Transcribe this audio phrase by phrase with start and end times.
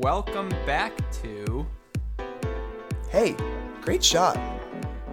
[0.00, 1.66] welcome back to.
[3.08, 3.34] Hey,
[3.80, 4.38] great shot.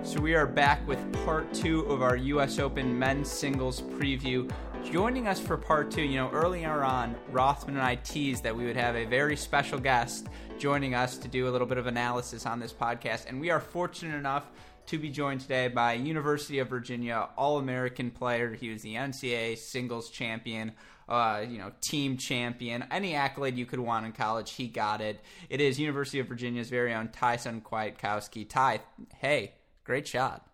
[0.02, 2.59] So, we are back with part two of our U.S.
[2.59, 4.51] Open men's singles preview.
[4.83, 8.65] Joining us for part two, you know, earlier on, Rothman and I teased that we
[8.65, 10.27] would have a very special guest
[10.59, 13.61] joining us to do a little bit of analysis on this podcast, and we are
[13.61, 14.52] fortunate enough
[14.88, 18.54] to be joined today by University of Virginia All-American player.
[18.54, 20.73] He was the NCAA singles champion,
[21.07, 25.21] uh, you know, team champion, any accolade you could want in college, he got it.
[25.50, 28.48] It is University of Virginia's very own Thai-Son Kwiatkowski.
[28.48, 28.82] Ty,
[29.18, 29.54] hey,
[29.84, 30.48] great shot.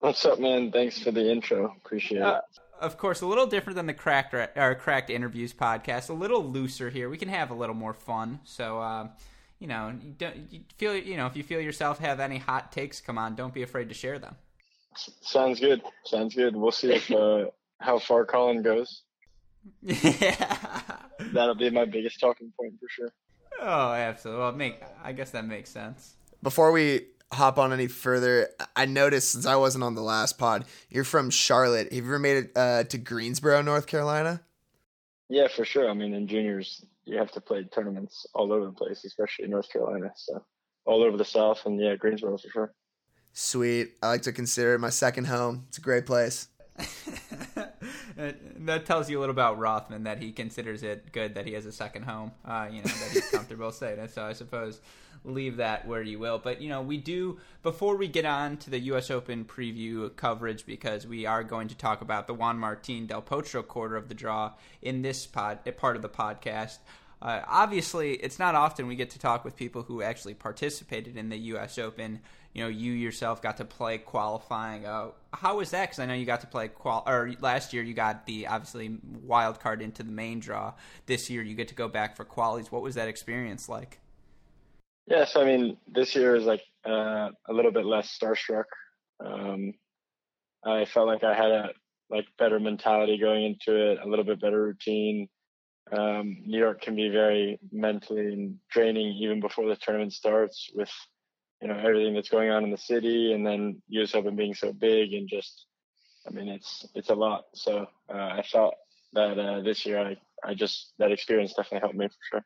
[0.00, 0.72] What's up, man?
[0.72, 1.76] Thanks for the intro.
[1.84, 2.60] Appreciate uh, it.
[2.80, 6.10] Of course, a little different than the cracked or cracked interviews podcast.
[6.10, 7.08] A little looser here.
[7.08, 8.40] We can have a little more fun.
[8.42, 9.08] So, uh,
[9.60, 12.72] you know, you don't you feel you know if you feel yourself have any hot
[12.72, 14.34] takes, come on, don't be afraid to share them.
[14.96, 15.82] Sounds good.
[16.04, 16.56] Sounds good.
[16.56, 17.46] We'll see if uh,
[17.78, 19.02] how far Collin goes.
[19.82, 20.96] Yeah,
[21.32, 23.12] that'll be my biggest talking point for sure.
[23.60, 24.42] Oh, absolutely.
[24.42, 26.14] Well, make I guess that makes sense.
[26.42, 30.64] Before we hop on any further, I noticed since I wasn't on the last pod,
[30.90, 31.92] you're from Charlotte.
[31.92, 34.42] Have you ever made it uh, to Greensboro, North Carolina?
[35.28, 35.88] Yeah, for sure.
[35.88, 39.50] I mean, in juniors, you have to play tournaments all over the place, especially in
[39.50, 40.12] North Carolina.
[40.16, 40.44] So
[40.84, 42.74] all over the South, and yeah, Greensboro for sure.
[43.32, 43.94] Sweet.
[44.02, 45.64] I like to consider it my second home.
[45.68, 46.48] It's a great place.
[48.56, 51.66] that tells you a little about Rothman that he considers it good that he has
[51.66, 52.32] a second home.
[52.44, 54.10] Uh, you know that he's comfortable staying it.
[54.10, 54.80] So I suppose
[55.24, 56.38] leave that where you will.
[56.38, 59.10] But you know we do before we get on to the U.S.
[59.10, 63.66] Open preview coverage because we are going to talk about the Juan Martin Del Potro
[63.66, 66.78] quarter of the draw in this pod part of the podcast.
[67.22, 71.28] Uh, obviously, it's not often we get to talk with people who actually participated in
[71.28, 71.78] the U.S.
[71.78, 72.20] Open.
[72.52, 74.84] You know, you yourself got to play qualifying.
[74.84, 75.84] Uh, how was that?
[75.84, 77.02] Because I know you got to play qual.
[77.06, 80.74] Or last year you got the obviously wild card into the main draw.
[81.06, 82.70] This year you get to go back for qualies.
[82.70, 84.00] What was that experience like?
[85.06, 88.64] Yes, I mean this year is like uh, a little bit less starstruck.
[89.24, 89.72] Um,
[90.64, 91.68] I felt like I had a
[92.10, 95.28] like better mentality going into it, a little bit better routine
[95.90, 100.90] um, New York can be very mentally draining even before the tournament starts with
[101.62, 104.72] you know everything that's going on in the city and then US Open being so
[104.72, 105.66] big and just
[106.26, 108.74] I mean it's it's a lot so uh, I felt
[109.12, 112.44] that uh, this year I, I just that experience definitely helped me for sure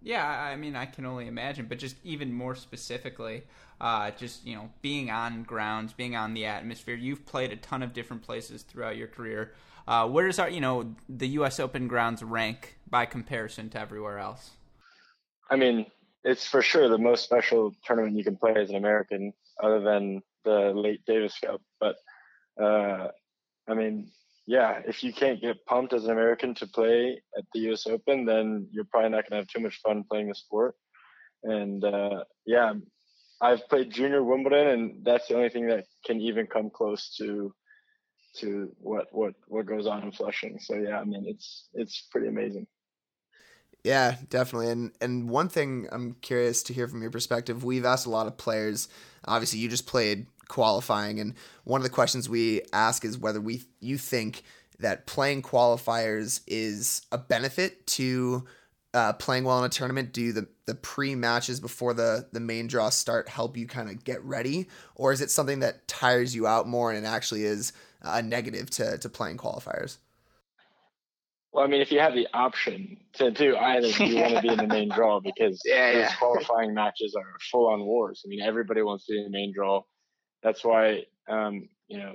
[0.00, 3.42] yeah I mean I can only imagine but just even more specifically
[3.80, 7.82] uh, just you know being on grounds being on the atmosphere you've played a ton
[7.82, 9.54] of different places throughout your career
[9.88, 11.58] uh, where does our, you know, the U.S.
[11.58, 14.50] Open grounds rank by comparison to everywhere else?
[15.50, 15.86] I mean,
[16.28, 20.22] it's for sure the most special tournament you can play as an American, other than
[20.44, 21.62] the late Davis Cup.
[21.80, 21.96] But
[22.62, 23.08] uh,
[23.66, 24.10] I mean,
[24.46, 27.86] yeah, if you can't get pumped as an American to play at the U.S.
[27.86, 30.74] Open, then you're probably not going to have too much fun playing the sport.
[31.44, 32.74] And uh, yeah,
[33.40, 37.54] I've played junior Wimbledon, and that's the only thing that can even come close to
[38.36, 40.58] to what what what goes on in Flushing.
[40.60, 42.66] So yeah, I mean it's it's pretty amazing.
[43.84, 44.70] Yeah, definitely.
[44.70, 48.26] And and one thing I'm curious to hear from your perspective, we've asked a lot
[48.26, 48.88] of players.
[49.24, 51.34] Obviously, you just played qualifying and
[51.64, 54.42] one of the questions we ask is whether we you think
[54.78, 58.46] that playing qualifiers is a benefit to
[58.94, 62.88] uh, playing well in a tournament do the, the pre-matches before the, the main draw
[62.88, 66.66] start help you kind of get ready or is it something that tires you out
[66.66, 69.98] more and it actually is a negative to, to playing qualifiers?
[71.58, 74.48] Well, I mean, if you have the option to do either, you want to be
[74.48, 76.14] in the main draw because yeah, those yeah.
[76.14, 78.22] qualifying matches are full on wars.
[78.24, 79.82] I mean, everybody wants to be in the main draw.
[80.40, 82.14] That's why, um, you know,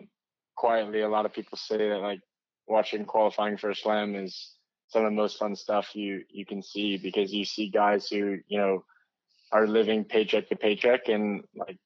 [0.55, 2.21] quietly, a lot of people say that like
[2.69, 4.53] watching qualifying for a slam is
[4.87, 8.37] some of the most fun stuff you you can see because you see guys who
[8.47, 8.85] you know
[9.51, 11.77] are living paycheck to paycheck and like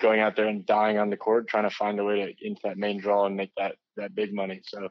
[0.00, 2.62] going out there and dying on the court, trying to find a way to into
[2.64, 4.62] that main draw and make that that big money.
[4.64, 4.88] So,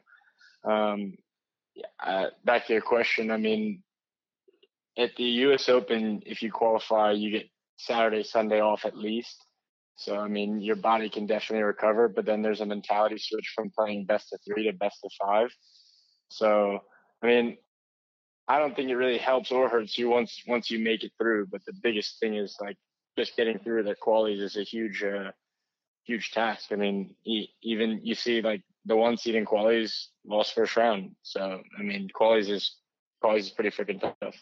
[0.70, 1.14] um,
[2.04, 3.82] uh, back to your question, I mean,
[4.98, 5.68] at the U.S.
[5.68, 7.46] Open, if you qualify, you get
[7.76, 9.36] Saturday, Sunday off at least.
[9.96, 13.70] So, I mean, your body can definitely recover, but then there's a mentality switch from
[13.76, 15.50] playing best of three to best of five.
[16.28, 16.80] So,
[17.22, 17.58] I mean,
[18.48, 21.46] I don't think it really helps or hurts you once once you make it through.
[21.46, 22.76] But the biggest thing is like
[23.16, 25.30] just getting through the qualies is a huge, uh,
[26.04, 26.72] huge task.
[26.72, 27.14] I mean,
[27.62, 31.14] even you see like the one seed in qualies lost first round.
[31.22, 32.76] So I mean, qualies is
[33.22, 34.36] qualies is pretty freaking tough.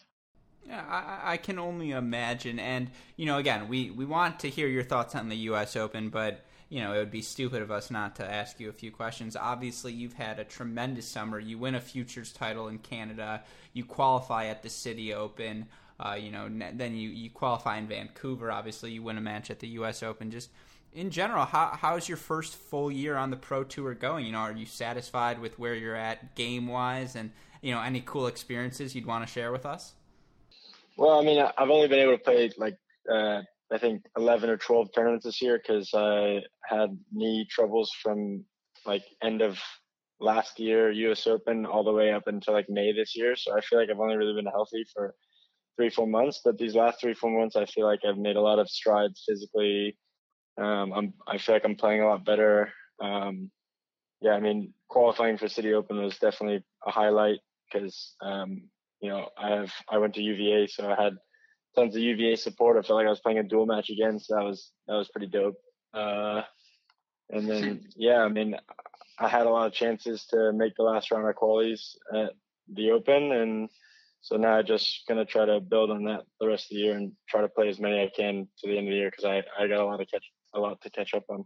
[0.67, 2.59] Yeah, I, I, can only imagine.
[2.59, 5.75] And you know, again, we we want to hear your thoughts on the U.S.
[5.75, 8.73] Open, but you know, it would be stupid of us not to ask you a
[8.73, 9.35] few questions.
[9.35, 11.37] Obviously, you've had a tremendous summer.
[11.37, 13.43] You win a futures title in Canada.
[13.73, 15.67] You qualify at the City Open.
[15.99, 18.51] Uh, you know, then you, you qualify in Vancouver.
[18.51, 20.01] Obviously, you win a match at the U.S.
[20.01, 20.31] Open.
[20.31, 20.49] Just
[20.93, 24.25] in general, how how's your first full year on the pro tour going?
[24.25, 28.01] You know, are you satisfied with where you're at game wise, and you know, any
[28.01, 29.93] cool experiences you'd want to share with us?
[30.97, 32.77] Well, I mean, I've only been able to play like
[33.11, 33.41] uh,
[33.71, 38.43] I think 11 or 12 tournaments this year because I had knee troubles from
[38.85, 39.59] like end of
[40.19, 41.25] last year U.S.
[41.25, 43.35] Open all the way up until like May this year.
[43.35, 45.15] So I feel like I've only really been healthy for
[45.77, 46.41] three four months.
[46.43, 49.23] But these last three four months, I feel like I've made a lot of strides
[49.27, 49.97] physically.
[50.61, 52.71] Um, I'm I feel like I'm playing a lot better.
[53.01, 53.49] Um,
[54.21, 57.39] yeah, I mean qualifying for City Open was definitely a highlight
[57.71, 58.63] because um,
[59.01, 61.13] you know I have I went to UVA, so I had
[61.75, 62.77] tons of UVA support.
[62.77, 65.09] I felt like I was playing a dual match again, so that was that was
[65.09, 65.57] pretty dope.
[65.93, 66.43] Uh,
[67.31, 68.55] and then yeah, I mean
[69.17, 72.33] I had a lot of chances to make the last round of qualies at
[72.71, 73.69] the Open, and
[74.21, 76.95] so now I'm just gonna try to build on that the rest of the year
[76.95, 79.25] and try to play as many I can to the end of the year because
[79.25, 81.45] I I got a lot of catch a lot to catch up on.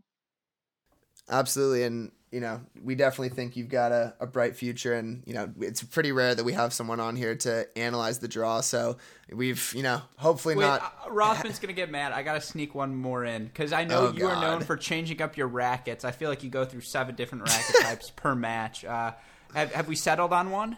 [1.30, 5.34] Absolutely, and you know we definitely think you've got a, a bright future, and you
[5.34, 8.62] know it's pretty rare that we have someone on here to analyze the draw.
[8.62, 8.98] So
[9.32, 10.82] we've you know hopefully Wait, not.
[11.06, 12.12] Uh, Rothman's gonna get mad.
[12.12, 15.22] I gotta sneak one more in because I know Oh, you are known for changing
[15.22, 16.06] up your rackets.
[16.06, 18.86] I feel like you go through seven different racket types per match.
[18.86, 19.14] Uh,
[19.56, 20.78] have have we settled on one?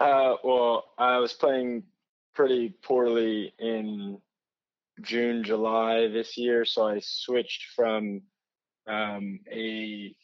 [0.00, 1.82] Uh, well, I was playing
[2.34, 4.18] pretty poorly in
[5.00, 8.22] June, July this year, so I switched from
[8.86, 10.14] um, a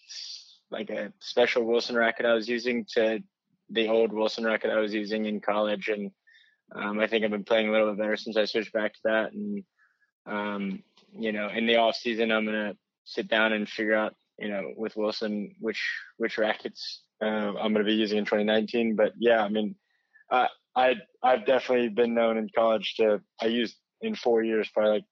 [0.70, 3.20] like a special Wilson racket I was using to
[3.70, 6.10] the old Wilson racket I was using in college, and
[6.74, 9.00] um, I think I've been playing a little bit better since I switched back to
[9.04, 9.32] that.
[9.32, 9.64] And
[10.26, 10.82] um,
[11.12, 12.74] you know, in the off season, I'm gonna
[13.04, 15.82] sit down and figure out, you know, with Wilson which
[16.18, 18.96] which rackets uh, I'm gonna be using in 2019.
[18.96, 19.76] But yeah, I mean,
[20.30, 24.92] I I I've definitely been known in college to I used in four years probably
[24.92, 25.04] like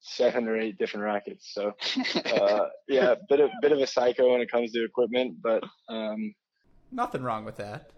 [0.00, 1.50] seven or eight different rackets.
[1.52, 1.72] So
[2.24, 6.34] uh, yeah, bit of bit of a psycho when it comes to equipment, but um,
[6.90, 7.90] Nothing wrong with that.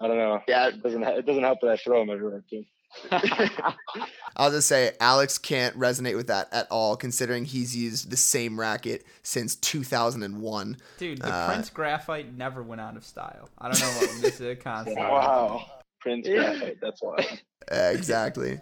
[0.00, 0.40] I don't know.
[0.48, 0.68] Yeah.
[0.68, 2.64] it doesn't it doesn't help that I throw them everywhere too.
[4.36, 8.58] I'll just say Alex can't resonate with that at all, considering he's used the same
[8.58, 10.76] racket since 2001.
[10.98, 13.48] Dude, the Uh, Prince Graphite never went out of style.
[13.58, 14.98] I don't know what this is a concept.
[14.98, 15.64] Wow,
[16.00, 16.78] Prince Graphite.
[16.80, 17.40] That's why.
[17.70, 18.60] Uh, exactly.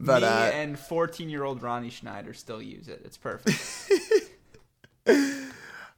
[0.00, 3.02] But Me uh, and 14 year old Ronnie Schneider still use it.
[3.04, 3.90] It's perfect.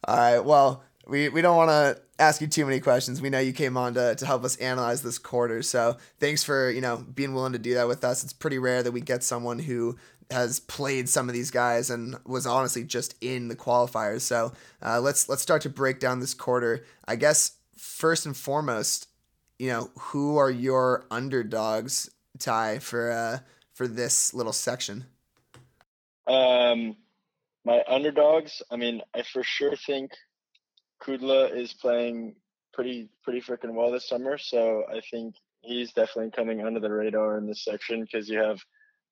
[0.08, 3.20] all right, well, we, we don't want to ask you too many questions.
[3.20, 6.70] We know you came on to, to help us analyze this quarter, so thanks for
[6.70, 8.22] you know being willing to do that with us.
[8.22, 9.96] It's pretty rare that we get someone who
[10.30, 14.20] has played some of these guys and was honestly just in the qualifiers.
[14.20, 16.84] So uh, let's let's start to break down this quarter.
[17.06, 19.08] I guess first and foremost,
[19.58, 23.38] you know, who are your underdogs, Ty, for uh,
[23.80, 25.06] for this little section?
[26.26, 26.96] Um,
[27.64, 28.60] my underdogs.
[28.70, 30.10] I mean, I for sure think
[31.02, 32.34] Kudla is playing
[32.74, 34.36] pretty pretty freaking well this summer.
[34.36, 38.60] So I think he's definitely coming under the radar in this section because you have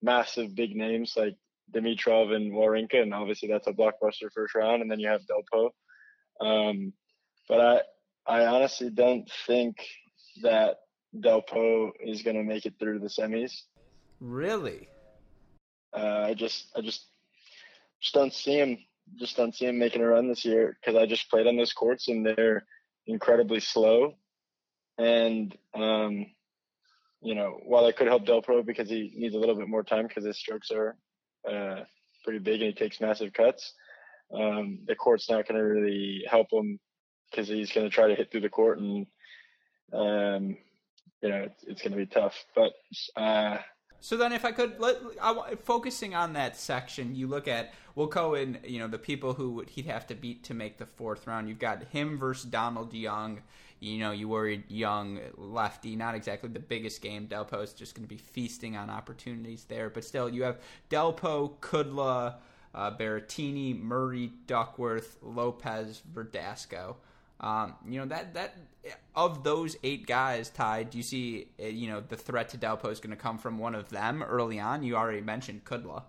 [0.02, 1.36] massive big names like
[1.74, 4.82] Dimitrov and Wawrinka, and obviously that's a blockbuster first round.
[4.82, 5.70] And then you have Delpo.
[6.46, 6.92] Um,
[7.48, 7.86] but
[8.28, 9.78] I I honestly don't think
[10.42, 10.76] that
[11.16, 13.62] Delpo is going to make it through the semis.
[14.20, 14.88] Really?
[15.96, 17.06] Uh, I just, I just,
[18.00, 18.78] just don't see him.
[19.18, 21.72] Just don't see him making a run this year because I just played on those
[21.72, 22.64] courts and they're
[23.06, 24.14] incredibly slow.
[24.98, 26.26] And um,
[27.20, 30.06] you know, while I could help Delpo because he needs a little bit more time
[30.06, 30.96] because his strokes are
[31.48, 31.84] uh,
[32.24, 33.72] pretty big and he takes massive cuts.
[34.32, 36.78] Um, the court's not going to really help him
[37.30, 39.06] because he's going to try to hit through the court and
[39.92, 40.56] um,
[41.22, 42.34] you know it's, it's going to be tough.
[42.54, 42.72] But
[43.16, 43.58] uh,
[44.00, 48.06] So then, if I could, let, I, focusing on that section, you look at we'll
[48.06, 48.58] go in.
[48.64, 51.48] You know, the people who would, he'd have to beat to make the fourth round.
[51.48, 53.40] You've got him versus Donald Young.
[53.80, 57.28] You know, you worried Young lefty, not exactly the biggest game.
[57.28, 60.58] Delpo is just going to be feasting on opportunities there, but still, you have
[60.90, 62.36] Delpo, Kudla,
[62.74, 66.96] uh, Berrettini, Murray, Duckworth, Lopez, Verdasco.
[67.40, 68.56] Um, you know that that
[69.14, 72.90] of those eight guys tied, do you see uh, you know the threat to Delpo
[72.90, 74.82] is going to come from one of them early on?
[74.82, 76.02] You already mentioned Kudla.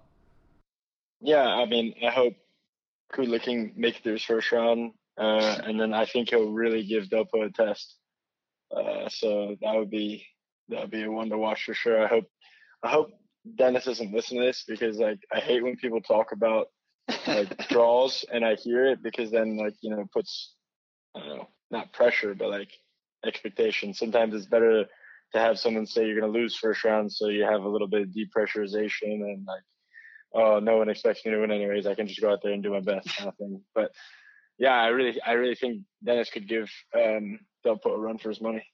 [1.22, 2.34] Yeah, I mean, I hope
[3.14, 6.84] Kudla can make it through his first round, uh, and then I think he'll really
[6.84, 7.96] give Delpo a test.
[8.76, 10.26] Uh, so that would be
[10.70, 12.04] that would be a one to watch for sure.
[12.04, 12.26] I hope
[12.84, 13.12] I hope
[13.56, 16.68] Denis doesn't listen to this because like I hate when people talk about
[17.28, 20.56] like draws and I hear it because then like you know puts
[21.16, 22.72] Don't know not pressure but like
[23.26, 23.94] expectation.
[23.94, 24.86] Sometimes it's better
[25.34, 27.88] to have someone say you're going to lose first round, so you have a little
[27.88, 29.62] bit of depressurization and like,
[30.34, 31.86] oh, no one expects me to win anyways.
[31.86, 33.62] I can just go out there and do my best kind of thing.
[33.76, 33.92] But
[34.58, 38.42] yeah, I really, I really think Denis could give um, Delpo a run for his
[38.42, 38.66] money.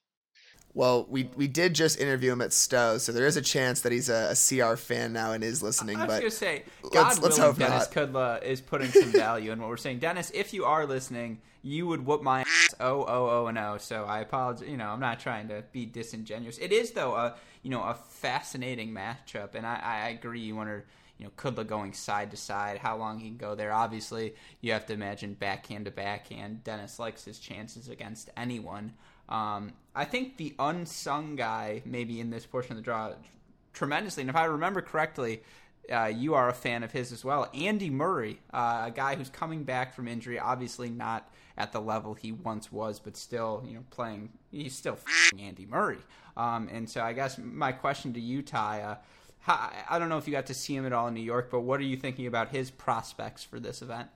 [0.76, 3.92] Well, we we did just interview him at Stowe, so there is a chance that
[3.92, 5.96] he's a, a CR fan now and is listening.
[5.96, 8.12] I was but gonna say, God let's- let's hope Denis not.
[8.12, 10.00] Kudla is putting some value in what we're saying.
[10.00, 12.74] Denis, if you are listening, you would whoop my ass.
[12.78, 13.78] Oh, oh, oh, and oh.
[13.78, 14.68] So I apologize.
[14.68, 16.58] You know, I'm not trying to be disingenuous.
[16.58, 20.40] It is though a you know a fascinating matchup, and I, I agree.
[20.40, 20.84] You wonder.
[21.18, 23.72] You know, Kudla going side to side, how long he can go there.
[23.72, 26.62] Obviously, you have to imagine backhand to backhand.
[26.62, 28.92] Denis likes his chances against anyone.
[29.28, 33.12] Um, I think the unsung guy, maybe in this portion of the draw,
[33.72, 34.22] tremendously.
[34.22, 35.42] And if I remember correctly,
[35.92, 37.50] uh, you are a fan of his as well.
[37.54, 42.14] Andy Murray, uh, a guy who's coming back from injury, obviously not at the level
[42.14, 44.30] he once was, but still, you know, playing.
[44.50, 44.98] He's still
[45.38, 45.98] Andy Murray.
[46.36, 48.96] Um, and so I guess my question to you, Ty, uh,
[49.48, 51.60] I don't know if you got to see him at all in New York, but
[51.60, 54.08] what are you thinking about his prospects for this event?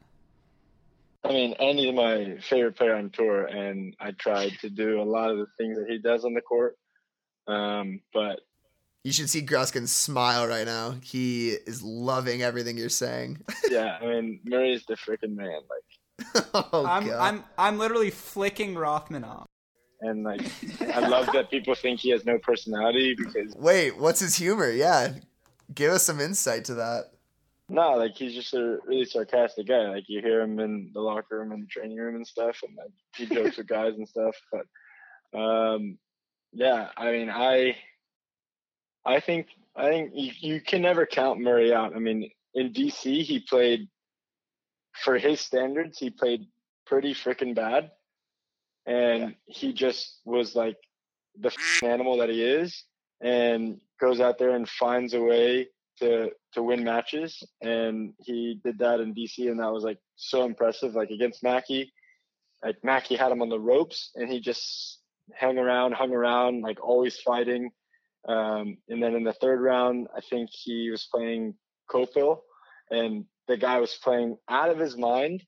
[1.23, 5.31] I mean, Andy's my favorite player on tour, and I tried to do a lot
[5.31, 6.77] of the things that he does on the court.
[7.47, 8.41] Um, but
[9.05, 10.95] you should see Gruskin smile right now.
[11.03, 13.39] He is loving everything you're saying.
[13.71, 15.61] yeah, I mean, Murray's the freaking man.
[15.69, 17.19] Like, oh, I'm God.
[17.19, 19.47] I'm I'm literally flicking Rothman off.
[20.03, 20.43] and like,
[20.95, 24.71] I love that people think he has no personality because Wait, what's his humor?
[24.71, 25.15] Yeah,
[25.75, 27.13] give us some insight to that.
[27.71, 29.89] No, like he's just a really sarcastic guy.
[29.89, 32.77] Like you hear him in the locker room and the training room and stuff, and
[32.77, 34.37] like he jokes with guys and stuff.
[34.53, 35.97] But um,
[36.53, 37.77] yeah, I mean, I
[39.07, 39.47] I think
[39.77, 41.95] I think you, you can never count Murray out.
[41.95, 43.89] I mean, in DC, he played
[45.05, 45.99] for his standards.
[45.99, 46.47] He played
[46.87, 47.93] pretty freaking bad,
[48.85, 50.77] and he just was like
[51.39, 51.53] the
[51.85, 52.85] animal that he is,
[53.21, 55.69] and goes out there and finds a way
[56.01, 57.43] to to win matches.
[57.63, 60.95] And he did that in DC, and that was like so impressive.
[60.95, 61.93] Like against Mackey,
[62.65, 65.01] like Mackey had him on the ropes, and he just
[65.39, 67.71] hung around, hung around, like always fighting.
[68.29, 71.55] Um, and then in the third round, I think he was playing
[71.91, 72.43] Copil,
[72.91, 75.43] and the guy was playing out of his mind.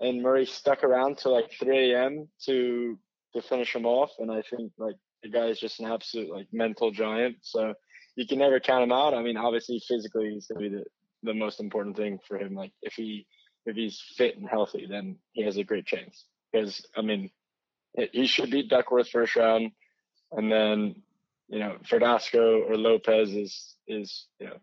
[0.00, 2.28] And Murray stuck around till like 3 a.m.
[2.46, 2.98] to
[3.34, 4.12] to finish him off.
[4.18, 7.36] And I think like the guy is just an absolute like mental giant.
[7.42, 7.74] So
[8.18, 9.14] you can never count him out.
[9.14, 10.84] I mean, obviously physically he's gonna be the,
[11.22, 12.52] the most important thing for him.
[12.52, 13.28] Like if he
[13.64, 16.24] if he's fit and healthy, then he has a great chance.
[16.52, 17.30] Because I mean,
[18.12, 19.70] he should beat Duckworth first round,
[20.32, 20.96] and then
[21.48, 24.56] you know Verdasco or Lopez is is you know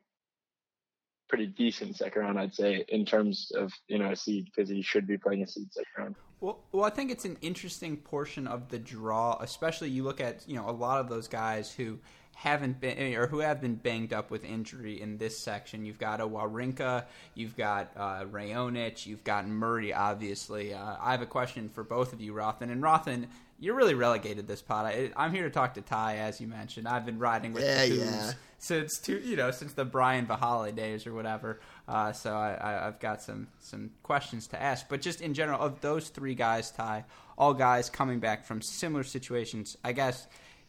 [1.29, 4.81] pretty decent second round, I'd say, in terms of you know a seed because he
[4.81, 6.15] should be playing a seed second round.
[6.41, 10.43] Well, well, I think it's an interesting portion of the draw, especially you look at
[10.45, 11.99] you know a lot of those guys who
[12.35, 15.85] haven't been or who have been banged up with injury in this section.
[15.85, 19.93] You've got a Wawrinka, you've got uh, Raonic, you've got Murray.
[19.93, 23.27] Obviously, uh, I have a question for both of you, Rothan and Rothan.
[23.57, 24.85] You're really relegated this pot.
[24.85, 26.89] I, I'm here to talk to Ty, as you mentioned.
[26.89, 28.31] I've been riding with Yeah, the yeah.
[28.57, 31.61] Since two, you know, since the Brian Vahaly days or whatever.
[31.87, 34.89] Uh, so I, I, I've got some some questions to ask.
[34.89, 37.05] But just in general, of those three guys, Ty,
[37.37, 40.27] all guys coming back from similar situations, I guess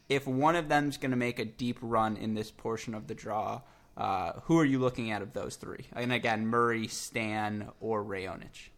[0.08, 3.14] if one of them's going to make a deep run in this portion of the
[3.14, 3.62] draw,
[3.96, 5.86] uh, who are you looking at of those three?
[5.94, 8.70] And again, Murray, Stan, or Raonic.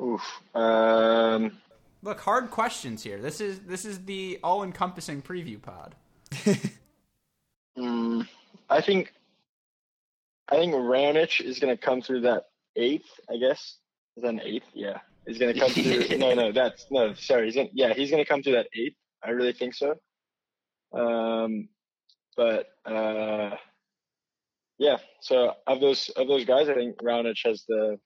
[0.00, 0.22] Oof.
[0.54, 1.58] Um,
[2.02, 3.18] Look, hard questions here.
[3.18, 5.94] This is this is the all-encompassing preview pod.
[7.78, 8.28] mm,
[8.68, 9.14] I think
[10.48, 12.44] I think Raonic is going to come through that
[12.76, 13.08] eighth.
[13.30, 13.78] I guess
[14.16, 14.66] is that an eighth?
[14.74, 16.18] Yeah, he's going to come through.
[16.18, 17.14] no, no, that's no.
[17.14, 18.96] Sorry, he's gonna, yeah, he's going to come through that eighth.
[19.24, 19.94] I really think so.
[20.92, 21.68] Um,
[22.36, 23.56] but uh,
[24.78, 24.98] yeah.
[25.20, 27.98] So of those of those guys, I think Raonic has the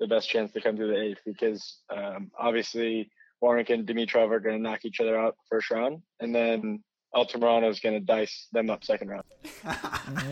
[0.00, 3.10] the best chance to come through the eighth because um, obviously
[3.42, 6.82] Wawrinka and Dimitrov are going to knock each other out first round, and then
[7.14, 9.24] Altamirano is going to dice them up second round.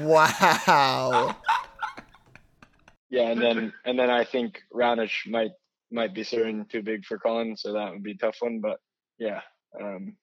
[0.00, 1.36] Wow.
[3.10, 5.50] Yeah, and then and then I think Raonic might
[5.90, 8.60] might be certain too big for Collin, so that would be a tough one.
[8.60, 8.78] But
[9.18, 9.40] yeah,
[9.78, 10.16] um,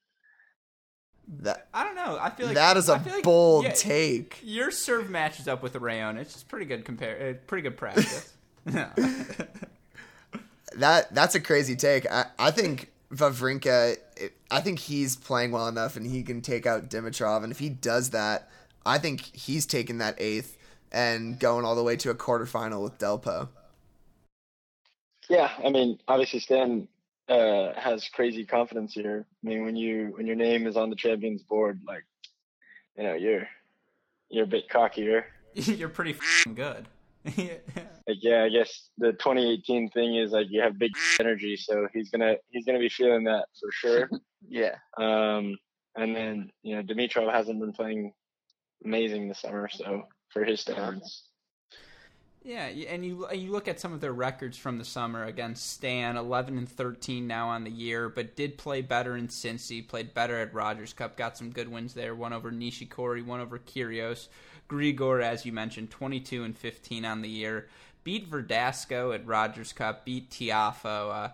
[1.42, 2.18] that I don't know.
[2.20, 4.40] I feel like that is a like- bold yeah, take.
[4.44, 6.18] Your serve matches up with Rayon.
[6.18, 7.30] It's just pretty good compare.
[7.30, 8.34] Uh, pretty good practice.
[10.76, 12.06] That that's a crazy take.
[12.12, 13.98] I, I think Wawrinka.
[14.18, 17.44] it- I think he's playing well enough, and he can take out Dimitrov.
[17.44, 18.50] And if he does that,
[18.86, 20.58] I think he's taking that eighth
[20.92, 23.50] and going all the way to a quarterfinal with Delpo.
[25.30, 26.88] yeah, I mean, obviously Stan
[27.30, 29.26] uh, has crazy confidence here.
[29.44, 32.06] I mean, when you when your name is on the champions board, like
[32.98, 33.48] you know, you're
[34.30, 35.24] you're a bit cockier.
[35.54, 36.16] you're pretty
[36.54, 36.88] good.
[37.26, 42.10] like yeah, I guess the 2018 thing is like you have big energy, so he's
[42.10, 44.10] gonna he's gonna be feeling that for sure.
[44.48, 44.76] yeah.
[44.98, 45.58] Um,
[45.96, 48.14] and then you know Dimitrov hasn't been playing
[48.86, 51.27] amazing this summer, so for his standards.
[52.48, 56.16] Yeah, and you you look at some of their records from the summer against Stan,
[56.16, 60.40] eleven and thirteen now on the year, but did play better in Cincy, played better
[60.40, 62.16] at Rogers Cup, got some good wins there.
[62.16, 64.30] One over Nishikori, one over Kyrgios.
[64.70, 67.68] Grigor, as you mentioned, twenty two and fifteen on the year.
[68.06, 71.30] Beat Verdasco at Rogers Cup, beat Tiafoe, uh,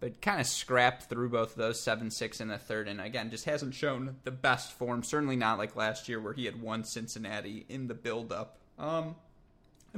[0.00, 3.30] but kind of scrapped through both of those seven six in the third, and again
[3.30, 5.02] just hasn't shown the best form.
[5.02, 8.58] Certainly not like last year where he had won Cincinnati in the build up.
[8.78, 9.14] Um,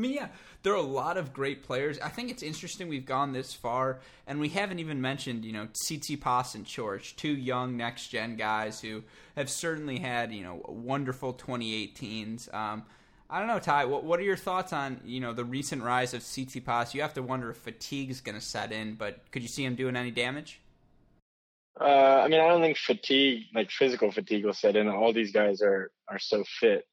[0.01, 0.29] I mean, yeah,
[0.63, 1.99] there are a lot of great players.
[2.01, 5.69] I think it's interesting we've gone this far, and we haven't even mentioned, you know,
[5.75, 9.03] Tsitsipas and Coric, two young next gen guys who
[9.37, 12.53] have certainly had, you know, wonderful 2018s.
[12.55, 12.85] Um,
[13.29, 13.85] I don't know, Ty.
[13.85, 16.95] What, what are your thoughts on you know the recent rise of Tsitsipas?
[16.95, 19.67] You have to wonder if fatigue is going to set in, but could you see
[19.67, 20.63] him doing any damage?
[21.79, 24.89] Uh, I mean, I don't think fatigue, like physical fatigue, will set in.
[24.89, 26.87] All these guys are are so fit.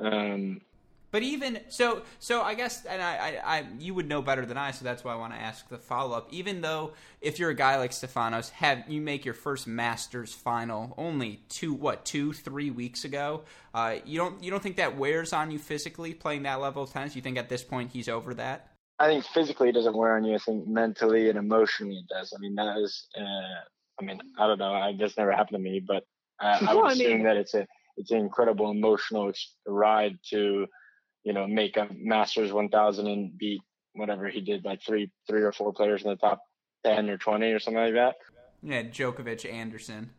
[0.00, 0.62] Um,
[1.10, 4.56] but even so, so I guess, and I, I, I, you would know better than
[4.56, 6.28] I, so that's why I want to ask the follow up.
[6.30, 10.94] Even though, if you're a guy like Stefanos, have you make your first Masters final
[10.96, 13.42] only two, what, two, three weeks ago?
[13.74, 16.90] Uh, you don't, you don't think that wears on you physically playing that level of
[16.90, 17.16] tennis?
[17.16, 18.68] You think at this point he's over that?
[19.00, 20.34] I think physically it doesn't wear on you.
[20.34, 22.32] I think mentally and emotionally it does.
[22.36, 23.64] I mean, that is, uh,
[24.00, 24.74] I mean, I don't know.
[24.74, 26.04] I, that's never happened to me, but
[26.40, 29.32] uh, I would assume that it's a, it's an incredible emotional
[29.66, 30.66] ride to
[31.24, 33.62] you know, make a Masters 1000 and beat
[33.94, 36.42] whatever he did, like three, three or four players in the top
[36.84, 38.16] 10 or 20 or something like that.
[38.62, 40.10] Yeah, Djokovic, Anderson.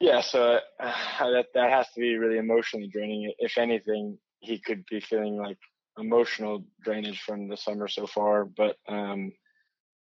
[0.00, 3.32] Yeah, so uh, that that has to be really emotionally draining.
[3.38, 5.58] If anything, he could be feeling like
[5.98, 8.44] emotional drainage from the summer so far.
[8.44, 9.32] But um,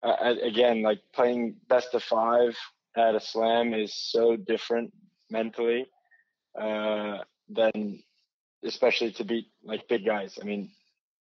[0.03, 2.57] uh, again, like playing best of five
[2.97, 4.93] at a slam is so different
[5.31, 5.87] mentally
[6.61, 8.03] uh, than
[8.65, 10.39] especially to beat like big guys.
[10.41, 10.71] I mean,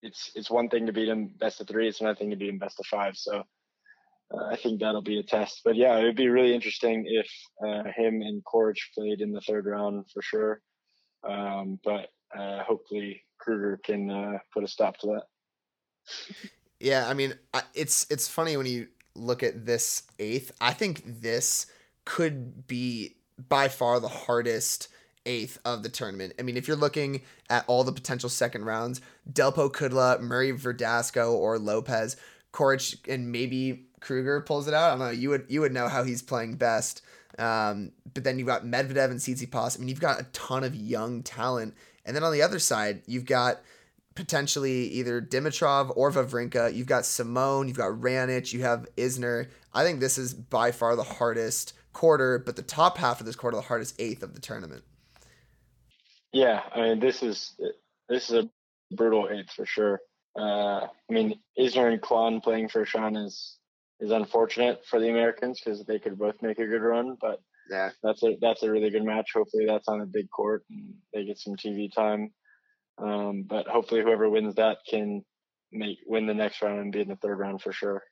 [0.02, 1.88] it's it's one thing to beat them best of three.
[1.88, 3.16] It's another thing to beat them best of five.
[3.16, 3.42] So
[4.32, 5.62] uh, I think that'll be a test.
[5.64, 7.28] But yeah, it would be really interesting if
[7.64, 10.60] uh, him and Coric played in the third round for sure.
[11.28, 15.22] Um, but uh, hopefully Krueger can uh, put a stop to that.
[16.80, 17.34] Yeah, I mean,
[17.74, 20.52] it's it's funny when you look at this eighth.
[20.60, 21.66] I think this
[22.04, 23.16] could be
[23.48, 24.88] by far the hardest
[25.26, 26.34] eighth of the tournament.
[26.38, 31.32] I mean, if you're looking at all the potential second rounds, Delpo Kudla, Murray Verdasco,
[31.32, 32.16] or Lopez,
[32.52, 34.84] Coric, and maybe Krueger pulls it out.
[34.84, 35.10] I don't know.
[35.10, 37.02] You would you would know how he's playing best.
[37.38, 39.76] Um, but then you've got Medvedev and Tsitsipas.
[39.76, 41.74] I mean, you've got a ton of young talent.
[42.04, 43.60] And then on the other side, you've got
[44.14, 46.74] potentially either Dimitrov or Wawrinka.
[46.74, 47.66] You've got Simon.
[47.66, 48.52] You've got Raonic.
[48.52, 49.48] You have Isner.
[49.72, 53.36] I think this is by far the hardest quarter, but the top half of this
[53.36, 54.84] quarter, the hardest eighth of the tournament.
[56.34, 57.54] Yeah, I mean this is
[58.08, 58.50] this is a
[58.94, 60.00] brutal eighth for sure.
[60.36, 63.56] Uh, I mean Isner and Klahn playing for Sean is
[64.00, 67.90] is unfortunate for the Americans because they could both make a good run, but yeah,
[68.02, 69.30] that's a that's a really good match.
[69.32, 72.32] Hopefully that's on a big court and they get some TV time.
[72.98, 75.24] Um, but hopefully whoever wins that can
[75.70, 78.02] make win the next round and be in the third round for sure.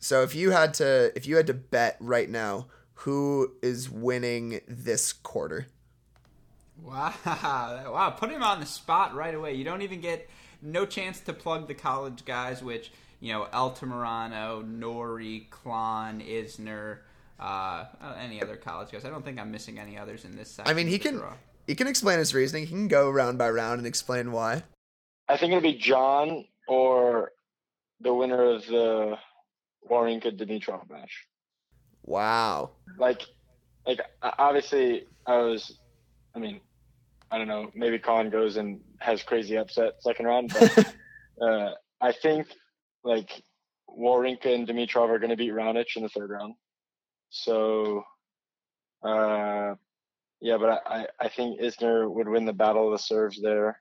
[0.00, 4.62] So if you had to if you had to bet right now, who is winning
[4.66, 5.68] this quarter?
[6.82, 8.14] Wow, wow!
[8.18, 9.54] Put him on the spot right away.
[9.54, 10.28] You don't even get
[10.62, 16.98] no chance to plug the college guys, which you know Altamirano, Norrie, Klahn, Isner,
[17.38, 17.84] uh,
[18.18, 19.04] any other college guys.
[19.04, 20.70] I don't think I'm missing any others in this section.
[20.70, 21.34] I mean, he can draw.
[21.66, 22.66] he can explain his reasoning.
[22.66, 24.62] He can go round by round and explain why.
[25.28, 27.32] I think it'll be John or
[28.00, 29.16] the winner of the
[29.88, 31.26] Wawrinka Dimitrov match.
[32.04, 32.70] Wow.
[32.98, 33.22] Like,
[33.86, 35.78] like obviously I was.
[36.34, 36.60] I mean,
[37.30, 40.94] I don't know, maybe Collin goes and has crazy upset second round, but
[41.40, 42.46] uh, I think
[43.04, 43.42] like
[43.88, 46.54] Wawrinka and Dimitrov are going to beat Raonic in the third round.
[47.30, 48.02] So,
[49.02, 49.74] uh,
[50.40, 53.80] yeah, but I, I think Isner would win the battle of the serves there.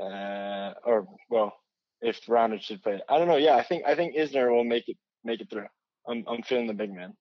[0.00, 1.54] Uh, or well,
[2.00, 3.36] if Raonic should play, I don't know.
[3.36, 5.66] Yeah, I think I think Isner will make it make it through.
[6.06, 7.14] I'm I'm feeling the big man.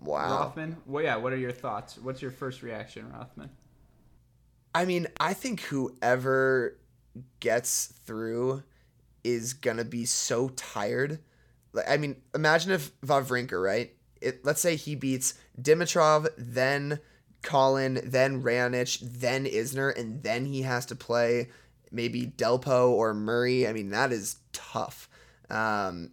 [0.00, 0.40] Wow.
[0.40, 0.76] Rothman.
[0.86, 1.16] Well, yeah.
[1.16, 1.98] What are your thoughts?
[1.98, 3.50] What's your first reaction, Rothman?
[4.76, 6.76] I mean, I think whoever
[7.40, 8.62] gets through
[9.24, 11.18] is gonna be so tired.
[11.72, 13.94] Like, I mean, imagine if Wawrinka, right?
[14.20, 17.00] It, let's say he beats Dimitrov, then
[17.40, 21.48] Collin, then Raonic, then Isner, and then he has to play
[21.90, 23.66] maybe Delpo or Murray.
[23.66, 25.08] I mean, that is tough.
[25.48, 26.10] Um,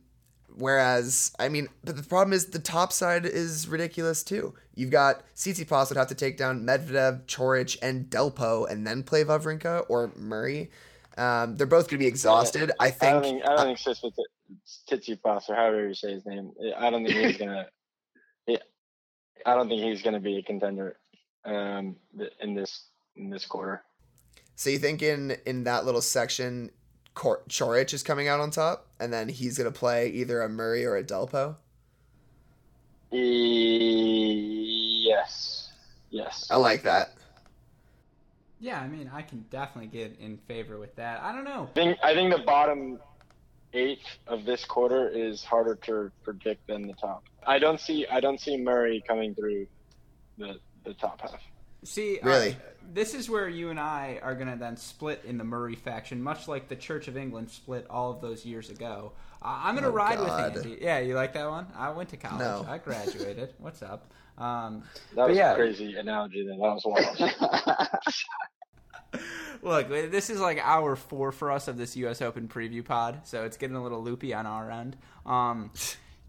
[0.55, 4.53] whereas, I mean, but the problem is the top side is ridiculous too.
[4.75, 9.23] You've got Tsitsipas would have to take down Medvedev, Coric, and Delpo, and then play
[9.23, 10.71] Wawrinka or Murray.
[11.17, 12.71] Um, they're both going to be exhausted.
[12.79, 13.03] I think.
[13.03, 13.45] I don't think.
[13.45, 14.15] I don't think
[14.89, 16.51] Tsitsipas or however you say his name.
[16.77, 17.67] I don't think he's gonna.
[18.47, 18.57] yeah,
[19.45, 20.97] I don't think he's gonna be a contender
[21.45, 21.95] um,
[22.41, 23.83] in this in this quarter.
[24.55, 26.71] So you think in in that little section,
[27.13, 30.83] Cor- Coric is coming out on top, and then he's gonna play either a Murray
[30.83, 31.57] or a Delpo.
[35.05, 35.71] Yes.
[36.09, 36.47] Yes.
[36.49, 37.13] I like that.
[38.59, 41.21] Yeah, I mean, I can definitely get in favor with that.
[41.21, 41.67] I don't know.
[41.71, 42.99] I think I think the bottom
[43.73, 47.25] eighth of this quarter is harder to predict than the top.
[47.45, 49.67] I don't see I don't see Murray coming through
[50.37, 51.41] the the top half.
[51.83, 52.55] See, really, uh,
[52.93, 56.21] this is where you and I are going to then split in the Murray faction,
[56.21, 59.11] much like the Church of England split all of those years ago.
[59.43, 60.53] I'm going to oh, ride God.
[60.55, 60.77] with Andy.
[60.81, 61.67] Yeah, you like that one?
[61.75, 62.39] I went to college.
[62.39, 62.65] No.
[62.67, 63.53] I graduated.
[63.57, 64.11] What's up?
[64.37, 64.83] Um,
[65.15, 65.53] that was yeah.
[65.53, 66.47] a crazy analogy.
[66.47, 67.93] Then that was wild.
[69.61, 72.21] Look, this is like hour four for us of this U.S.
[72.21, 74.97] Open preview pod, so it's getting a little loopy on our end.
[75.25, 75.71] Um,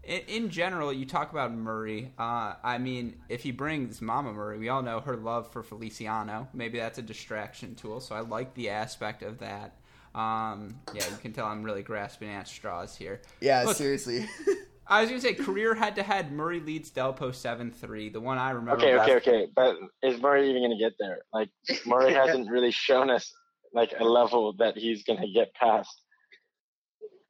[0.03, 2.13] in, in, general, you talk about Murray.
[2.17, 6.47] Uh, I mean, if he brings Mama Murray, we all know her love for Feliciano.
[6.53, 9.75] Maybe that's a distraction tool, so I like the aspect of that.
[10.15, 13.21] Um, yeah, you can tell I'm really grasping at straws here.
[13.41, 14.25] Yeah, Look, seriously.
[14.87, 16.31] I was gonna say career head to head.
[16.31, 18.07] Murray leads Delpo seven three.
[18.07, 18.77] The one I remember.
[18.77, 19.47] Okay, okay, okay.
[19.53, 21.19] But is Murray even gonna get there?
[21.33, 21.49] Like
[21.85, 23.29] Murray hasn't really shown us
[23.73, 26.01] like a level that he's gonna get past.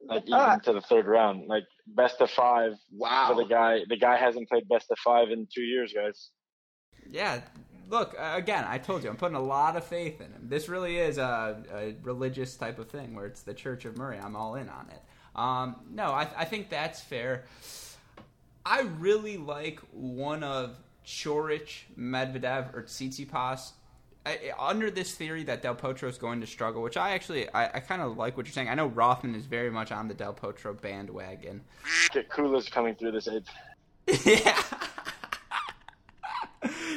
[0.08, 2.74] Like even uh, to the third round, like best of five.
[2.92, 3.28] Wow.
[3.30, 6.30] For the guy, the guy hasn't played best of five in two years, guys.
[7.10, 7.40] Yeah.
[7.88, 10.48] Look, again, I told you, I'm putting a lot of faith in him.
[10.48, 14.18] This really is a, a religious type of thing where it's the Church of Murray.
[14.18, 15.02] I'm all in on it.
[15.38, 17.44] Um, no, I, I think that's fair.
[18.64, 23.72] I really like one of Coric, Medvedev, or Tsitsipas.
[24.24, 27.66] I, under this theory that Del Potro is going to struggle, which I actually I,
[27.66, 28.68] I kind of like what you're saying.
[28.68, 31.62] I know Rothman is very much on the Del Potro bandwagon.
[32.12, 33.48] Get Kudla's coming through this eighth.
[34.26, 34.60] yeah.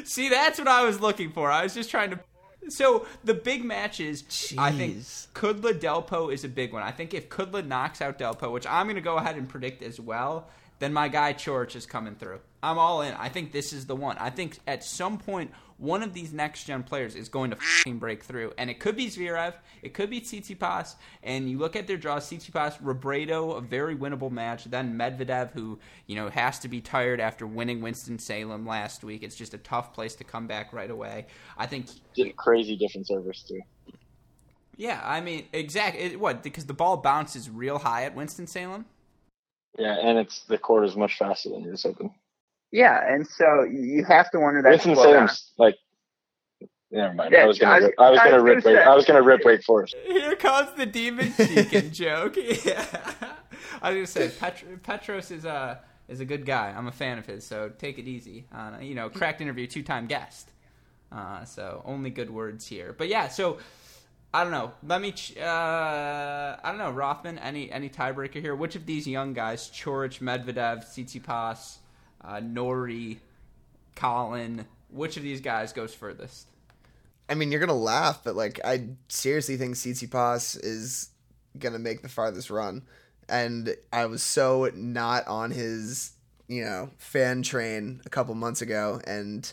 [0.09, 1.51] See, that's what I was looking for.
[1.51, 2.19] I was just trying to
[2.67, 4.57] so the big matches, Jeez.
[4.57, 4.97] I think
[5.35, 6.81] Kudla Delpo is a big one.
[6.81, 9.83] I think if Kudla knocks out Delpo, which I'm going to go ahead and predict
[9.83, 10.47] as well,
[10.79, 12.39] then my guy Coric is coming through.
[12.61, 13.13] I'm all in.
[13.13, 14.17] I think this is the one.
[14.17, 17.57] I think at some point one of these next gen players is going to
[17.93, 21.87] break through, and it could be Zverev, it could be Tsitsipas, and you look at
[21.87, 26.67] their draws: Tsitsipas, Robredo, a very winnable match, then Medvedev, who you know has to
[26.67, 29.23] be tired after winning Winston Salem last week.
[29.23, 31.27] It's just a tough place to come back right away.
[31.57, 31.87] I think
[32.35, 33.61] crazy different servers too.
[34.75, 36.15] Yeah, I mean, exactly.
[36.15, 36.43] What?
[36.43, 38.85] Because the ball bounces real high at Winston Salem.
[39.77, 42.11] Yeah, and it's the court is much faster than US Open.
[42.71, 44.69] Yeah, and so you have to wonder that.
[44.69, 45.75] Winston Salem's like.
[46.91, 47.31] Never mind.
[47.31, 47.71] Yeah, I was gonna.
[47.71, 48.65] I was, I was gonna rip.
[48.65, 49.95] Wake, I was gonna rip Wake Forest.
[50.05, 52.35] Here comes the demon chicken joke.
[52.65, 52.85] Yeah,
[53.81, 56.73] I was gonna say Pet- Petros is a is a good guy.
[56.75, 58.47] I'm a fan of his, so take it easy.
[58.53, 60.49] Uh, you know, cracked interview, two time guest.
[61.11, 62.93] Uh, so only good words here.
[62.97, 63.57] But yeah, so
[64.33, 64.73] I don't know.
[64.85, 65.11] Let me.
[65.11, 66.91] Ch- uh, I don't know.
[66.91, 67.39] Rothman.
[67.39, 68.55] Any any tiebreaker here?
[68.55, 71.77] Which of these young guys, Coric, Medvedev, Tsitsipas,
[72.23, 73.19] uh, Norrie,
[73.95, 74.65] Collin.
[74.91, 76.47] Which of these guys goes furthest?
[77.27, 81.09] I mean, you're gonna laugh, but like, I seriously think Tsitsipas is
[81.57, 82.83] gonna make the farthest run,
[83.27, 86.13] and I was so not on his,
[86.47, 89.51] you know, fan train a couple months ago, and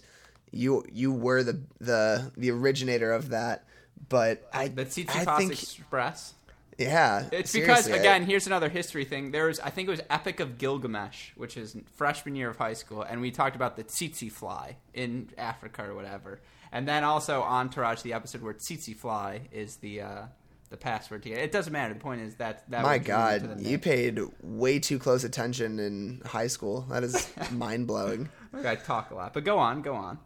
[0.50, 3.64] you you were the the the originator of that.
[4.08, 6.34] But I, the Tsitsipas I think, Express.
[6.78, 9.30] Yeah, it's because again, here's another history thing.
[9.30, 13.02] There's, I think it was Epic of Gilgamesh, which is freshman year of high school,
[13.02, 16.40] and we talked about the tsetse fly in Africa or whatever,
[16.72, 20.22] and then also Entourage, the episode where tsetse fly is the uh,
[20.68, 21.38] the password to get.
[21.38, 21.94] It doesn't matter.
[21.94, 22.82] The point is that that.
[22.82, 26.82] My God, you paid way too close attention in high school.
[26.90, 28.28] That is mind blowing.
[28.64, 30.18] I talk a lot, but go on, go on.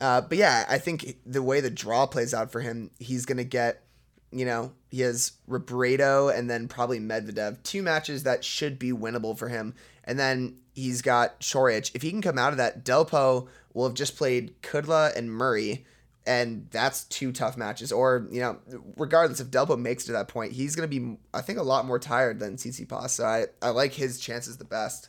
[0.00, 3.44] Uh, but yeah, I think the way the draw plays out for him, he's gonna
[3.44, 3.82] get
[4.30, 7.62] you know, he has Robredo and then probably Medvedev.
[7.62, 9.74] Two matches that should be winnable for him.
[10.04, 11.90] And then he's got Coric.
[11.94, 15.86] If he can come out of that, Delpo will have just played Kudla and Murray.
[16.26, 17.90] and that's two tough matches.
[17.90, 18.58] Or you know,
[18.98, 21.86] regardless if Delpo makes it to that point, he's gonna be I think a lot
[21.86, 23.10] more tired than Tsitsipas.
[23.10, 25.08] So I I like his chances the best.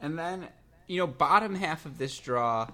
[0.00, 0.48] And then
[0.86, 2.68] you know, bottom half of this draw.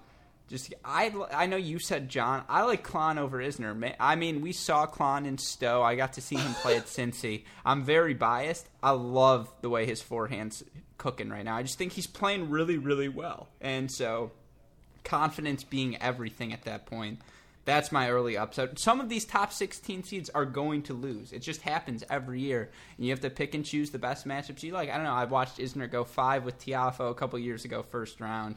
[0.48, 2.44] Just I I know you said John.
[2.48, 3.94] I like Klahn over Isner.
[3.98, 5.82] I mean, we saw Klahn in Stowe.
[5.82, 7.44] I got to see him play at Cincy.
[7.64, 8.68] I'm very biased.
[8.82, 10.62] I love the way his forehand's
[10.98, 11.56] cooking right now.
[11.56, 14.30] I just think he's playing really, really well, and so
[15.02, 17.20] confidence being everything at that point.
[17.64, 18.78] That's my early upset.
[18.78, 21.32] Some of these top 16 seeds are going to lose.
[21.32, 22.70] It just happens every year.
[22.96, 24.88] And you have to pick and choose the best matchups you like.
[24.88, 25.12] I don't know.
[25.12, 28.54] I've watched Isner go five with Tiafoe a couple years ago, first round.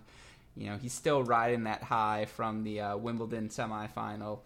[0.55, 4.39] You know, he's still riding that high from the uh, Wimbledon semifinal.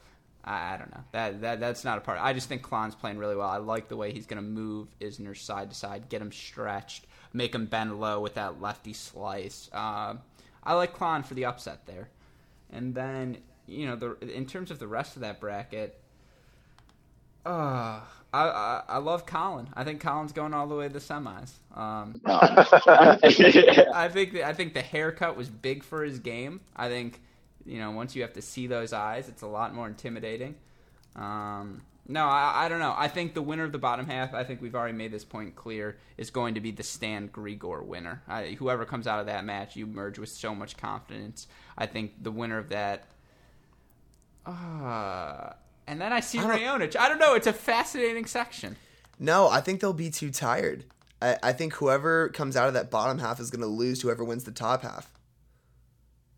[0.43, 1.03] I, I don't know.
[1.11, 2.19] That, that That's not a part.
[2.21, 3.49] I just think Klahn's playing really well.
[3.49, 7.05] I like the way he's going to move Isner side to side, get him stretched,
[7.33, 9.69] make him bend low with that lefty slice.
[9.73, 10.15] Uh,
[10.63, 12.09] I like Klahn for the upset there.
[12.71, 13.37] And then
[13.67, 15.99] you know, the in terms of the rest of that bracket,
[17.45, 18.01] uh,
[18.33, 19.69] I, I, I love Collin.
[19.75, 21.51] I think Collin's going all the way to the semis.
[21.75, 26.61] Um, I think the, I think the haircut was big for his game.
[26.75, 27.21] I think
[27.65, 30.55] you know once you have to see those eyes, it's a lot more intimidating.
[31.15, 32.93] Um, no, I, I don't know.
[32.97, 35.55] I think the winner of the bottom half, I think we've already made this point
[35.55, 38.23] clear, is going to be the Stan Grigor winner.
[38.27, 41.47] I, whoever comes out of that match, you merge with so much confidence.
[41.77, 43.05] I think the winner of that
[44.45, 45.53] uh,
[45.87, 46.95] and then I see I Raonic.
[46.95, 47.35] I don't know.
[47.35, 48.75] It's a fascinating section.
[49.19, 50.85] No, I think they'll be too tired.
[51.21, 54.23] I, I think whoever comes out of that bottom half is going to lose whoever
[54.23, 55.09] wins the top half.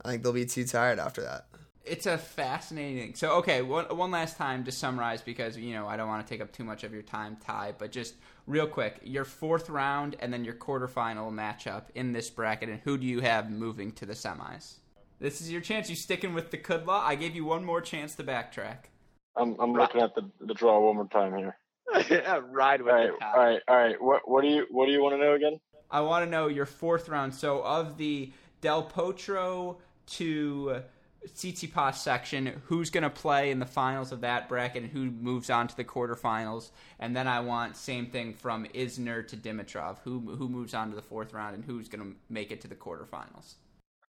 [0.03, 1.47] I think they'll be too tired after that.
[1.83, 3.13] It's a fascinating.
[3.13, 6.29] So okay, one one last time to summarize because you know I don't want to
[6.31, 7.75] take up too much of your time, Ty.
[7.77, 8.15] But just
[8.47, 12.97] real quick, your fourth round and then your quarterfinal matchup in this bracket, and who
[12.97, 14.77] do you have moving to the semis?
[15.19, 15.89] This is your chance.
[15.89, 17.01] You sticking with the Kudla?
[17.01, 18.89] I gave you one more chance to backtrack.
[19.37, 21.57] I'm I'm looking at the the draw one more time here.
[22.09, 23.15] yeah, ride with all right, it.
[23.21, 24.01] All right, all right.
[24.01, 25.59] What what do you what do you want to know again?
[25.91, 27.33] I want to know your fourth round.
[27.33, 30.81] So of the Del Potro to
[31.27, 35.49] Tsitsipas section, who's going to play in the finals of that bracket and who moves
[35.49, 36.71] on to the quarterfinals?
[36.99, 39.97] And then I want same thing from Isner to Dimitrov.
[40.03, 42.67] Who who moves on to the fourth round and who's going to make it to
[42.67, 43.55] the quarterfinals?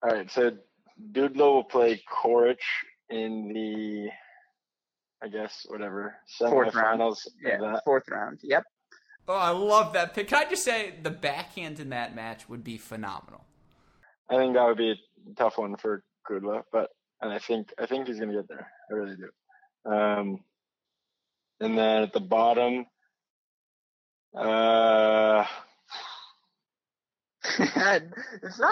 [0.03, 0.53] All right, so
[1.13, 2.59] Dudlo will play Coric
[3.11, 4.09] in the,
[5.23, 7.27] I guess, whatever, semifinals.
[7.43, 8.41] Yeah, fourth round.
[8.43, 8.65] Yep.
[9.29, 10.29] Oh, I love that pick.
[10.29, 13.45] Can I just say the backhand in that match would be phenomenal?
[14.31, 17.87] I think that would be a tough one for Kudla, but and I think I
[17.87, 18.71] think he's gonna get there.
[18.91, 19.91] I really do.
[19.91, 20.41] Um,
[21.61, 22.87] and then at the bottom,
[24.37, 25.45] uh,
[27.59, 28.01] I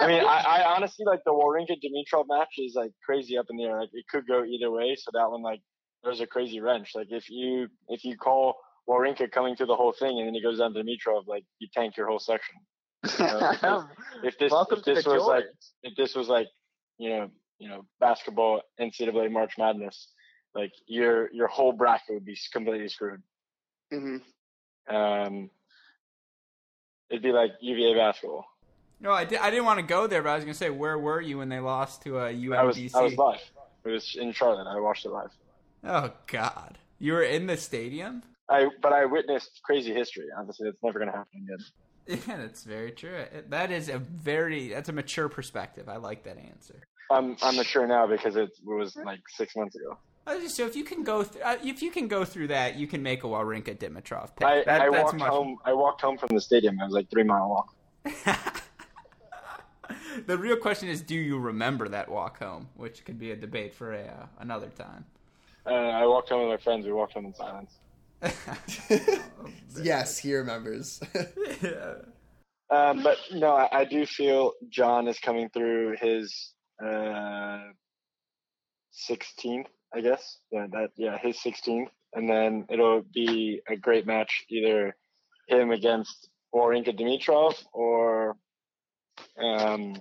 [0.07, 3.63] mean, I, I, honestly like the Wawrinka Dimitrov match is like crazy up in the
[3.63, 3.79] air.
[3.79, 4.95] Like it could go either way.
[4.95, 5.61] So that one, like,
[6.05, 6.91] there's a crazy wrench.
[6.95, 8.55] Like if you if you call
[8.87, 11.67] Wawrinka coming through the whole thing and then he goes down to Dimitrov, like you
[11.73, 12.55] tank your whole section.
[13.03, 13.11] if,
[14.23, 15.45] if, this if this was like
[15.83, 16.47] if this was like
[16.97, 20.11] you know you know basketball NCAA March Madness,
[20.53, 23.21] like your your whole bracket would be completely screwed.
[23.91, 24.95] Mm-hmm.
[24.95, 25.49] Um,
[27.09, 28.45] it'd be like UVA basketball.
[28.99, 30.69] No, I, di- I didn't want to go there, but I was going to say,
[30.69, 32.55] where were you when they lost to uh, UMBC?
[32.55, 33.41] I was, I was live.
[33.83, 34.67] It was in Charlotte.
[34.67, 35.31] I watched it live.
[35.85, 36.77] Oh, God.
[36.99, 38.23] You were in the stadium?
[38.49, 40.25] I But I witnessed crazy history.
[40.37, 41.65] Obviously, it's never going to happen again.
[42.27, 43.25] Yeah, that's very true.
[43.49, 45.89] That is a very that's a mature perspective.
[45.89, 46.83] I like that answer.
[47.09, 49.97] I'm I'm mature now because it was like six months ago.
[50.47, 53.01] So if you can go through, uh, if you can go through that, you can
[53.01, 54.47] make a Wawrinka Dimitrov pick.
[54.47, 55.29] I, that, I walked much...
[55.29, 55.57] home.
[55.65, 56.79] I walked home from the stadium.
[56.79, 57.75] It was like three mile walk.
[60.27, 62.69] the real question is, do you remember that walk home?
[62.75, 65.05] Which could be a debate for a uh, another time.
[65.65, 66.85] Uh, I walked home with my friends.
[66.85, 67.79] We walked home in silence.
[69.81, 71.01] yes, he remembers.
[71.61, 71.95] yeah.
[72.69, 77.59] Um, but no, I, I, do feel John is coming through his uh,
[79.09, 80.39] 16th, I guess.
[80.51, 84.95] Yeah, that yeah, his 16th, and then it'll be a great match, either
[85.47, 88.35] him against Wawrinka Dimitrov or
[89.37, 89.95] um,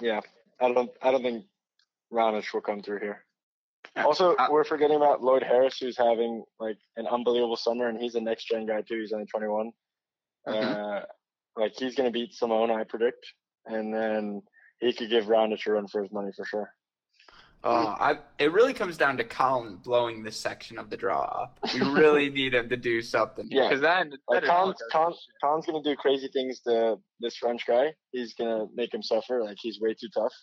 [0.00, 0.20] yeah,
[0.60, 1.44] I don't I don't think
[2.12, 3.24] Raonic will come through here.
[4.04, 8.16] Also, uh, we're forgetting about Lloyd Harris, who's having like an unbelievable summer, and he's
[8.16, 8.98] a next gen guy too.
[8.98, 9.70] He's only 21.
[10.48, 10.72] Mm-hmm.
[10.72, 11.00] Uh,
[11.56, 13.24] like he's gonna beat Simon, I predict,
[13.66, 14.42] and then
[14.80, 16.70] he could give Raonic a run for his money for sure.
[17.66, 21.58] Oh, I, it really comes down to Collin blowing this section of the draw up.
[21.72, 23.46] We really need him to do something.
[23.50, 27.94] Yeah, because then like Collin's, Collin's gonna do crazy things to this French guy.
[28.12, 29.42] He's gonna make him suffer.
[29.42, 30.34] Like he's way too tough.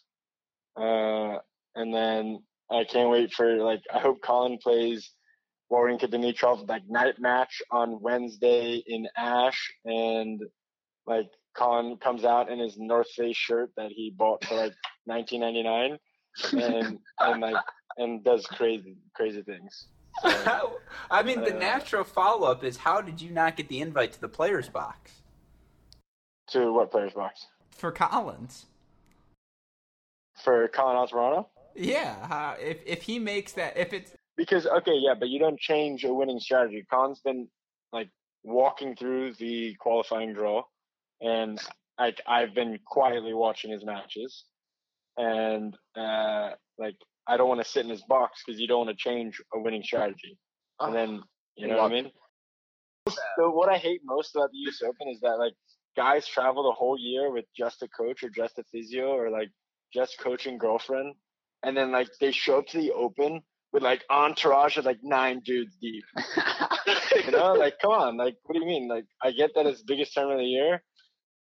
[0.76, 1.38] Uh,
[1.76, 2.40] and then
[2.72, 5.12] I can't wait for like I hope Collin plays
[5.72, 10.42] Wawrinka Dimitrov like night match on Wednesday in Ash and
[11.06, 14.74] like Collin comes out in his North Face shirt that he bought for like
[15.06, 15.98] 1999
[16.54, 17.64] and and like
[17.98, 19.88] and does crazy crazy things.
[20.22, 20.78] So,
[21.12, 24.14] I mean, the uh, natural follow up is how did you not get the invite
[24.14, 25.22] to the players box
[26.50, 28.66] to what players box for Collins?
[30.42, 31.46] for Collin Altamirano?
[31.76, 35.60] Yeah, how, if if he makes that, if it's Because okay, yeah, but you don't
[35.60, 36.86] change a winning strategy.
[36.90, 37.48] Collin's been
[37.92, 38.10] like
[38.44, 40.64] walking through the qualifying draw,
[41.22, 41.60] and
[42.00, 44.46] like I've been quietly watching his matches,
[45.18, 46.96] and uh, like
[47.28, 49.60] I don't want to sit in his box because you don't want to change a
[49.60, 50.38] winning strategy,
[50.80, 51.22] and then
[51.56, 52.12] you know what I mean.
[53.38, 54.82] So what I hate most about the U.S.
[54.84, 55.54] Open is that like
[55.96, 59.50] guys travel the whole year with just a coach or just a physio or like
[59.94, 61.14] just coaching girlfriend,
[61.64, 63.42] and then like they show up to the Open
[63.74, 66.04] with like entourage of like nine dudes deep.
[67.26, 68.88] you know, like come on, like what do you mean?
[68.88, 70.84] Like I get that it's the biggest tournament of the year,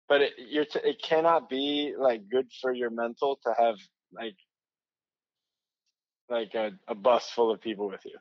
[0.08, 3.76] but it you're t- it cannot be like good for your mental to have
[4.14, 4.36] like
[6.30, 8.18] like a, a bus full of people with you.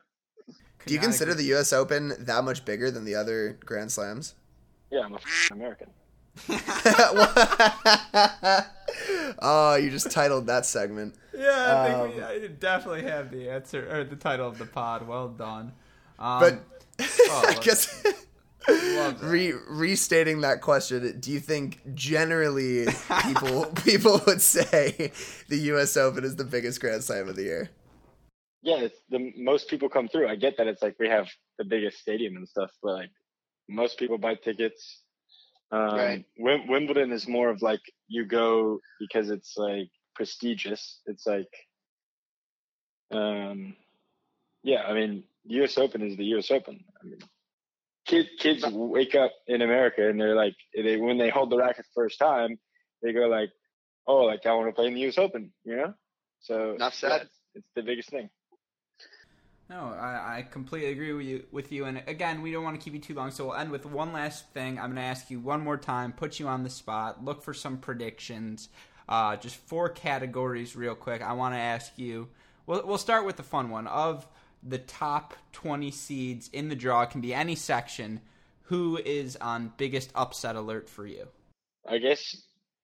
[0.85, 1.73] Do you consider the U.S.
[1.73, 4.33] Open that much bigger than the other Grand Slams?
[4.91, 5.87] Yeah, I'm a f- American.
[9.41, 11.15] oh, you just titled that segment.
[11.35, 14.65] Yeah, I think we, Um, I definitely have the answer or the title of the
[14.65, 15.07] pod.
[15.07, 15.73] Well done.
[16.17, 16.59] Um, But
[16.99, 18.03] oh, I guess
[19.21, 22.87] re- restating that question, do you think generally
[23.23, 25.11] people people would say
[25.47, 25.95] the U.S.
[25.97, 27.69] Open is the biggest Grand Slam of the year?
[28.61, 30.27] Yeah, it's the most people come through.
[30.27, 33.11] I get that it's like we have the biggest stadium and stuff, but like
[33.69, 35.03] most people buy tickets.
[35.71, 36.25] Um, Right.
[36.39, 40.99] Wim- Wimbledon is more of like you go because it's like prestigious.
[41.05, 41.49] It's like,
[43.11, 43.75] um,
[44.63, 44.81] yeah.
[44.83, 45.77] I mean, the U.S.
[45.77, 46.51] Open is the U.S.
[46.51, 46.83] Open.
[47.01, 47.19] I mean,
[48.05, 51.85] kid, kids wake up in America and they're like, they when they hold the racket
[51.85, 52.59] the first time,
[53.01, 53.49] they go like,
[54.07, 55.17] oh, like I want to play in the U.S.
[55.17, 55.93] Open, you know.
[56.41, 57.21] So Enough yeah, said.
[57.23, 58.29] it's, it's the biggest thing.
[59.69, 61.43] No, I, I completely agree with you.
[61.51, 63.69] With you, and again, we don't want to keep you too long, so we'll end
[63.69, 64.79] with one last thing.
[64.79, 67.53] I'm going to ask you one more time, put you on the spot, look for
[67.53, 68.69] some predictions.
[69.07, 71.21] Uh, just four categories, real quick.
[71.21, 72.29] I want to ask you.
[72.65, 74.27] We'll we'll start with the fun one of
[74.63, 77.03] the top 20 seeds in the draw.
[77.03, 78.21] It can be any section.
[78.63, 81.27] Who is on biggest upset alert for you?
[81.87, 82.35] I guess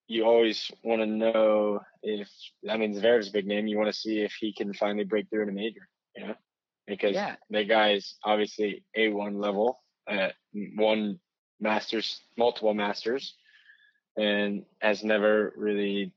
[0.08, 2.30] you always want to know if
[2.70, 3.68] I mean Zverev's a big name.
[3.68, 6.36] You want to see if he can finally break through in a major, you know,
[6.88, 7.36] because Yeah.
[7.50, 10.30] the is obviously a one level, uh,
[10.76, 11.20] one
[11.60, 13.36] masters, multiple masters,
[14.18, 16.14] and has never really,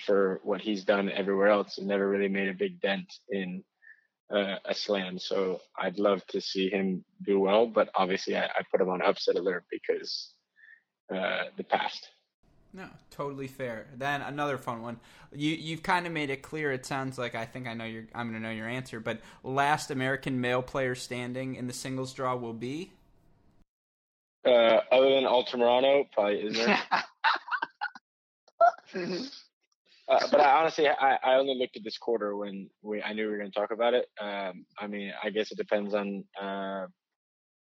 [0.00, 3.64] for what he's done everywhere else, never really made a big dent in
[4.30, 5.18] uh, a slam.
[5.18, 9.02] So I'd love to see him do well, but obviously I, I put him on
[9.02, 10.34] upset alert because
[11.14, 12.08] uh, the past.
[12.74, 13.86] No, totally fair.
[13.96, 14.98] Then another fun one.
[15.30, 16.72] You you've kind of made it clear.
[16.72, 18.04] It sounds like I think I know your.
[18.14, 18.98] I'm going to know your answer.
[18.98, 22.92] But last American male player standing in the singles draw will be.
[24.44, 26.68] Uh, other than Altamirano, probably isn't.
[30.08, 33.26] uh, but I honestly, I, I only looked at this quarter when we I knew
[33.26, 34.08] we were going to talk about it.
[34.18, 36.86] Um, I mean, I guess it depends on uh,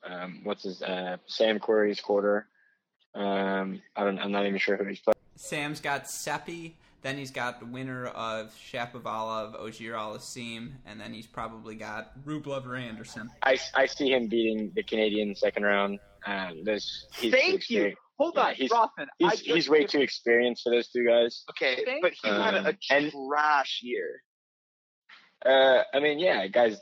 [0.09, 2.47] um, what's his uh, Sam Querrey's quarter.
[3.15, 4.19] Um, I don't.
[4.19, 5.17] I'm not even sure who he's playing.
[5.37, 6.77] Sam's got Seppi.
[7.03, 12.77] Then he's got the winner of Shapovalov, Auger-Aliassime, and then he's probably got Rublev or
[12.77, 13.31] Anderson.
[13.43, 15.99] I, I see him beating the Canadian second round.
[16.27, 17.95] Um, there's he's Thank you.
[18.19, 19.09] Hold Yeah, on, he's- Rothman.
[19.19, 21.43] He's just he's way give- too experienced for those two guys.
[21.49, 24.23] Okay, Thank but he had Um, a and- trash year.
[25.45, 26.77] Uh, I mean, yeah, guys,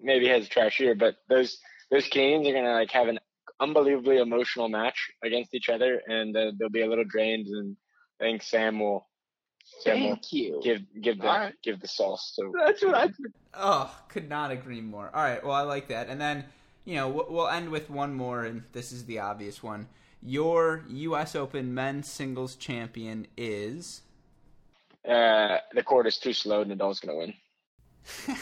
[0.00, 1.58] maybe has a trash year, but those
[1.90, 3.18] those Canadians are gonna like have an
[3.62, 7.46] unbelievably emotional match against each other, and uh, they'll be a little drained.
[7.46, 7.76] And
[8.20, 9.06] I think Sam will
[9.80, 10.60] Sam will you.
[10.62, 11.54] give give the All right.
[11.62, 12.32] give the sauce.
[12.34, 13.08] So That's what I.
[13.54, 15.10] Oh, could not agree more.
[15.14, 16.08] All right, well, I like that.
[16.08, 16.44] And then,
[16.84, 19.88] you know, we'll- we'll end with one more, and this is the obvious one.
[20.22, 21.34] Your U.S.
[21.36, 24.02] Open men's singles champion is.
[25.08, 26.64] uh, the court is too slow.
[26.64, 27.34] Nadal's gonna win.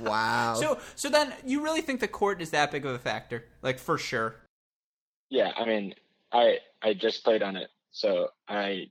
[0.00, 0.54] Wow.
[0.54, 3.44] So, so then you really think the court is that big of a factor?
[3.62, 4.36] Like for sure.
[5.30, 5.94] Yeah, I mean,
[6.32, 8.90] I I just played on it, so I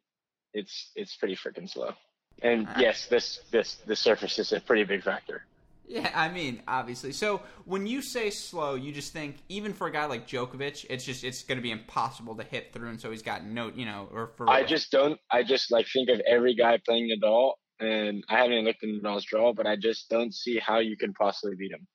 [0.54, 1.94] it's it's pretty freaking slow.
[2.42, 5.46] And uh, yes, this this the surface is a pretty big factor.
[5.88, 7.14] Yeah, I mean, obviously.
[7.14, 11.06] So when you say slow, you just think even for a guy like Djokovic, it's
[11.06, 13.86] just it's going to be impossible to hit through, and so he's got no, you
[13.86, 15.18] know, or for I just don't.
[15.32, 18.90] I just like think of every guy playing Nadal and I haven't even looked at
[18.90, 21.88] Nadal's draw, but I just don't see how you can possibly beat him.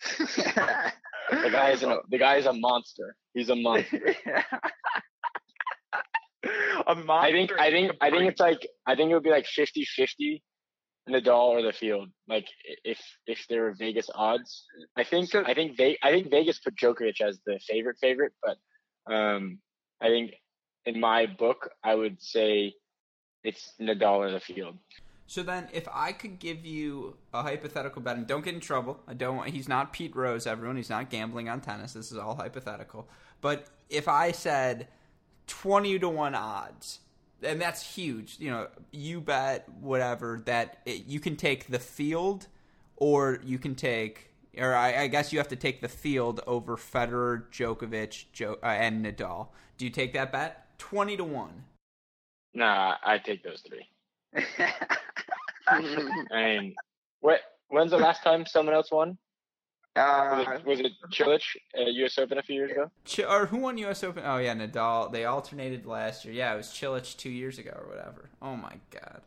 [1.30, 3.16] the guy is an, the guy is a monster.
[3.34, 4.14] He's a monster.
[6.86, 7.26] a monster.
[7.26, 10.40] I think I think I think it's like I think it would be like 50-50
[11.08, 12.08] Nadal or the field.
[12.28, 12.46] Like
[12.84, 14.64] if if there were Vegas odds,
[14.96, 18.56] I think I think Ve- I think Vegas put Djokovic as the favorite favorite, but
[19.12, 19.58] um,
[20.00, 20.32] I think
[20.86, 22.74] in my book I would say
[23.44, 24.76] it's Nadal or the field.
[25.28, 28.98] So then, if I could give you a hypothetical bet, and don't get in trouble,
[29.06, 29.50] I don't want.
[29.50, 30.76] He's not Pete Rose, everyone.
[30.76, 31.92] He's not gambling on tennis.
[31.92, 33.06] This is all hypothetical.
[33.42, 34.88] But if I said
[35.46, 37.00] twenty to one odds,
[37.42, 38.36] and that's huge.
[38.38, 42.46] You know, you bet whatever that it, you can take the field,
[42.96, 46.78] or you can take, or I, I, guess you have to take the field over
[46.78, 49.48] Federer, Djokovic, jo- uh, and Nadal.
[49.76, 50.66] Do you take that bet?
[50.78, 51.64] Twenty to one.
[52.54, 53.86] Nah, I take those three.
[56.30, 56.74] Mean,
[57.20, 57.40] what?
[57.68, 59.18] When's the last time someone else won?
[59.96, 61.42] Uh, was, it, was it Cilic
[61.74, 62.18] at U.S.
[62.18, 62.90] Open a few years ago?
[63.04, 64.04] Ch- or who won U.S.
[64.04, 64.22] Open?
[64.24, 65.10] Oh yeah, Nadal.
[65.10, 66.32] They alternated last year.
[66.34, 68.30] Yeah, it was Cilic two years ago or whatever.
[68.40, 69.22] Oh my god,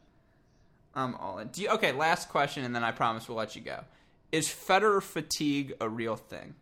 [0.95, 1.49] I'm all in.
[1.49, 3.81] Do you, okay, last question, and then I promise we'll let you go.
[4.31, 6.55] Is Federer fatigue a real thing?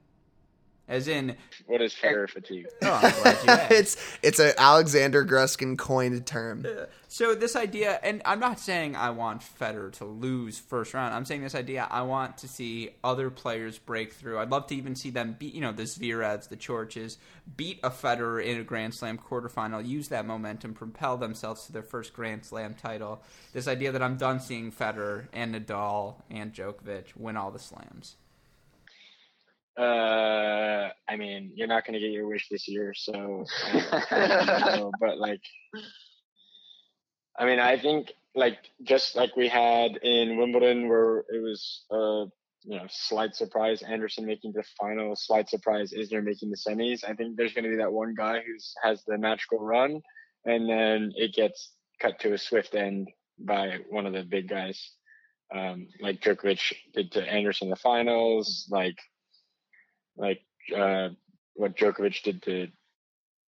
[0.89, 1.37] As in,
[1.67, 2.65] what is Federer fatigue?
[2.81, 3.71] Oh, I'm glad you asked.
[3.71, 6.65] it's it's an Alexander Gruskin coined term.
[6.65, 11.13] Uh, so this idea, and I'm not saying I want Federer to lose first round.
[11.13, 14.39] I'm saying this idea, I want to see other players break through.
[14.39, 17.17] I'd love to even see them beat, you know, the Zverevs, the Corics,
[17.55, 21.83] beat a Federer in a Grand Slam quarterfinal, use that momentum, propel themselves to their
[21.83, 23.21] first Grand Slam title.
[23.53, 28.15] This idea that I'm done seeing Federer and Nadal and Djokovic win all the slams.
[29.77, 33.45] Uh, I mean, you're not going to get your wish this year, so.
[33.73, 35.41] Uh, but like,
[37.37, 42.25] I mean, I think like just like we had in Wimbledon, where it was uh,
[42.63, 47.03] you know slight surprise Anderson making the final, slight surprise Isner making the semis.
[47.07, 48.53] I think there's going to be that one guy who
[48.83, 50.01] has the magical run,
[50.45, 54.91] and then it gets cut to a swift end by one of the big guys,
[55.55, 58.97] um, like Djokovic did to Anderson in the finals, like
[60.19, 60.41] like
[60.75, 61.09] uh,
[61.55, 62.67] what Djokovic did to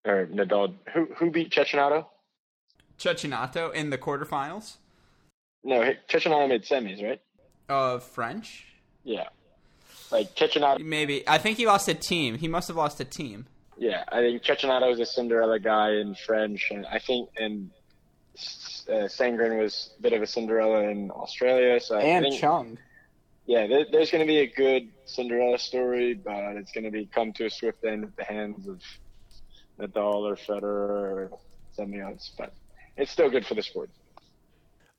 [0.04, 0.74] or Nadal.
[0.94, 2.06] Who who beat Cecchinato?
[2.98, 4.76] Cecchinato in the quarterfinals.
[5.64, 7.20] No, Cecchinato made semis, right?
[7.68, 8.66] Of uh, French.
[9.04, 9.28] Yeah,
[10.10, 10.80] like Cecchinato.
[10.80, 12.38] Maybe I think he lost a team.
[12.38, 13.46] He must have lost a team.
[13.76, 17.70] Yeah, I think Cecchinato was a Cinderella guy in French, and I think and
[18.88, 21.80] uh, Sandgren was a bit of a Cinderella in Australia.
[21.80, 22.78] So and I think, Chung
[23.46, 27.06] yeah, there, there's going to be a good Cinderella story, but it's going to be
[27.06, 28.80] come to a swift end at the hands of
[29.80, 31.30] Nadal or Federer or
[31.72, 32.32] something else.
[32.38, 32.54] But
[32.96, 33.90] it's still good for the sport.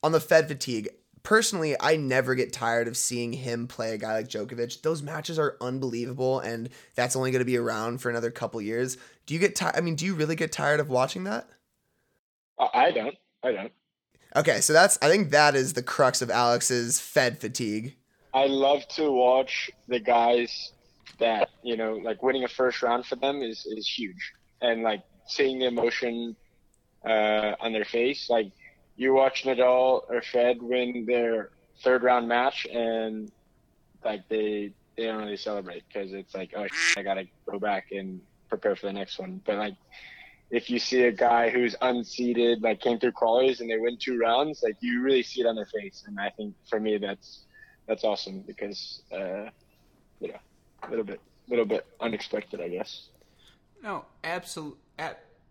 [0.01, 0.89] On the Fed fatigue,
[1.23, 4.81] personally, I never get tired of seeing him play a guy like Djokovic.
[4.81, 8.97] Those matches are unbelievable, and that's only going to be around for another couple years.
[9.25, 9.75] Do you get tired?
[9.77, 11.47] I mean, do you really get tired of watching that?
[12.59, 13.15] I don't.
[13.41, 13.71] I don't.
[14.35, 17.95] Okay, so that's I think that is the crux of Alex's Fed fatigue.
[18.33, 20.71] I love to watch the guys
[21.19, 25.03] that you know, like winning a first round for them is is huge, and like
[25.27, 26.35] seeing the emotion
[27.05, 28.29] uh, on their face.
[28.29, 28.51] Like
[28.95, 31.49] you watch Nadal or Fed win their
[31.83, 33.31] third round match, and
[34.03, 36.67] like they they don't really celebrate because it's like, oh,
[36.97, 39.41] I gotta go back and prepare for the next one.
[39.45, 39.75] But like
[40.51, 44.19] if you see a guy who's unseeded, like came through qualies and they win two
[44.19, 46.03] rounds, like you really see it on their face.
[46.05, 47.45] And I think for me, that's
[47.87, 49.49] that's awesome because uh,
[50.21, 51.19] a little bit
[51.49, 53.09] little bit unexpected, I guess.
[53.81, 54.79] No, absolutely.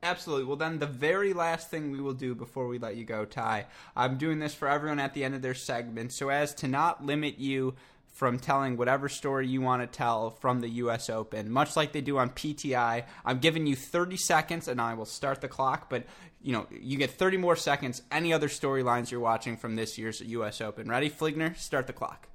[0.04, 0.44] Absolutely.
[0.46, 3.66] Well, then the very last thing we will do before we let you go, Ty,
[3.94, 7.06] I'm doing this for everyone at the end of their segment, so as to not
[7.06, 7.74] limit you
[8.12, 11.08] from telling whatever story you want to tell from the U.S.
[11.08, 13.04] Open, much like they do on PTI.
[13.24, 15.88] I'm giving you 30 seconds, and I will start the clock.
[15.88, 16.04] But
[16.42, 18.02] you know, you get 30 more seconds.
[18.10, 20.60] Any other storylines you're watching from this year's U.S.
[20.60, 20.88] Open?
[20.88, 21.56] Ready, Fligner?
[21.56, 22.28] Start the clock.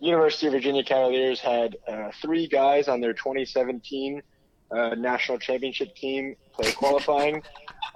[0.00, 4.22] University of Virginia Cavaliers had uh, three guys on their 2017
[4.70, 7.42] uh, national championship team play qualifying.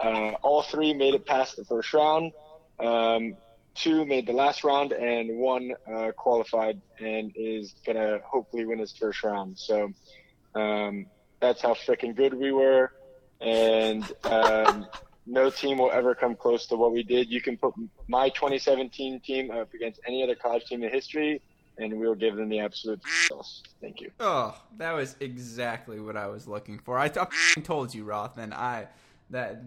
[0.00, 2.32] Uh, all three made it past the first round.
[2.80, 3.36] Um,
[3.74, 8.92] two made the last round, and one uh, qualified and is gonna hopefully win his
[8.92, 9.58] first round.
[9.58, 9.92] So
[10.54, 11.06] um,
[11.40, 12.92] that's how freaking good we were,
[13.40, 14.86] and um,
[15.26, 17.30] no team will ever come close to what we did.
[17.30, 17.74] You can put
[18.08, 21.40] my 2017 team up against any other college team in history,
[21.78, 23.62] and we'll give them the absolute sauce.
[23.80, 24.10] Thank you.
[24.20, 26.98] Oh, that was exactly what I was looking for.
[26.98, 28.52] I, told you, Rothman.
[28.52, 28.88] I
[29.30, 29.62] that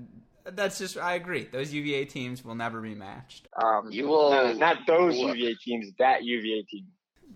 [0.45, 1.47] That's just I agree.
[1.51, 3.47] Those UVA teams will never be matched.
[3.61, 5.35] Um, you will No, not those Look.
[5.35, 5.91] UVA teams.
[5.97, 6.85] That UVA team.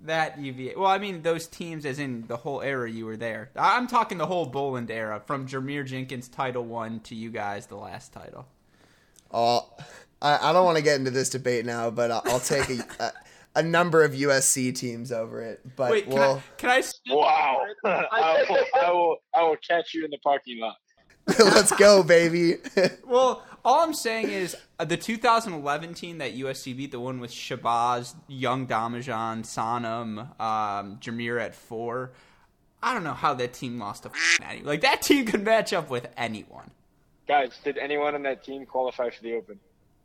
[0.03, 0.75] That UVA.
[0.75, 3.49] Well, I mean those teams, as in the whole era you were there.
[3.55, 7.65] I- I'm talking the whole Boland era, from Jarmere Jenkins title one to you guys
[7.65, 8.45] the last title.
[9.31, 9.69] Oh,
[10.21, 12.85] I, I don't want to get into this debate now, but I'll, I'll take a,
[12.99, 13.11] a
[13.55, 15.61] a number of USC teams over it.
[15.75, 16.41] But Wait, can we'll I?
[16.57, 16.83] Can I?
[17.09, 17.65] Wow.
[17.85, 19.17] I, will, I will.
[19.35, 20.75] I will catch you in the parking lot.
[21.39, 22.57] let's go, baby.
[23.05, 27.31] Well, all I'm saying is uh, the 2011 team that USC beat, the one with
[27.31, 32.11] Shabazz, Young Domijan, Sanam, um, Jarmere at four.
[32.81, 34.61] I don't know how that team lost to f- any.
[34.61, 36.71] Like that team could match up with anyone.
[37.27, 39.59] Guys, did anyone on that team qualify for the Open?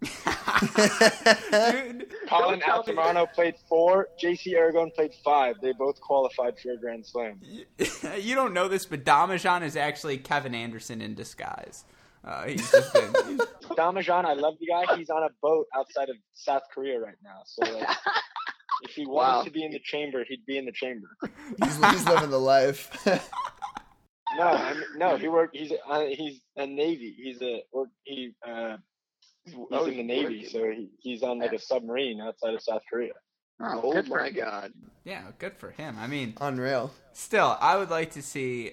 [0.05, 4.09] Dude, Collin tell me Altamirano played four.
[4.23, 5.57] JC Aragone played five.
[5.61, 7.41] They both qualified for a Grand Slam.
[8.21, 11.85] you don't know this, but Domijan is actually Kevin Anderson in disguise.
[12.25, 13.13] Uh, he's just been.
[13.29, 13.41] he's-
[13.71, 14.97] Domijan, I love the guy.
[14.97, 17.43] He's on a boat outside of South Korea right now.
[17.45, 17.89] So like,
[18.83, 19.43] if he wanted Wow.
[19.45, 21.09] to be in the chamber, he'd be in the chamber.
[21.63, 22.91] he's, he's living the life.
[24.37, 25.57] No, I mean, no, he worked.
[25.57, 27.15] He's uh, he's a Navy.
[27.17, 28.79] He's a or he uh,
[29.45, 30.49] he's Oh, in the Navy, working.
[30.49, 33.13] so he, he's on like a submarine outside of South Korea.
[33.61, 34.73] Oh, Oh good my my God.
[35.05, 35.97] yeah, good for him.
[35.99, 36.93] I mean, Unreal.
[37.13, 38.73] Still, I would like to see.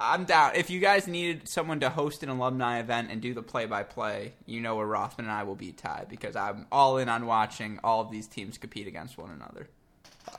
[0.00, 0.52] I'm down.
[0.54, 4.60] If you guys needed someone to host an alumni event and do the play-by-play, you
[4.60, 8.00] know where Rothman and I will be tied because I'm all in on watching all
[8.00, 9.66] of these teams compete against one another.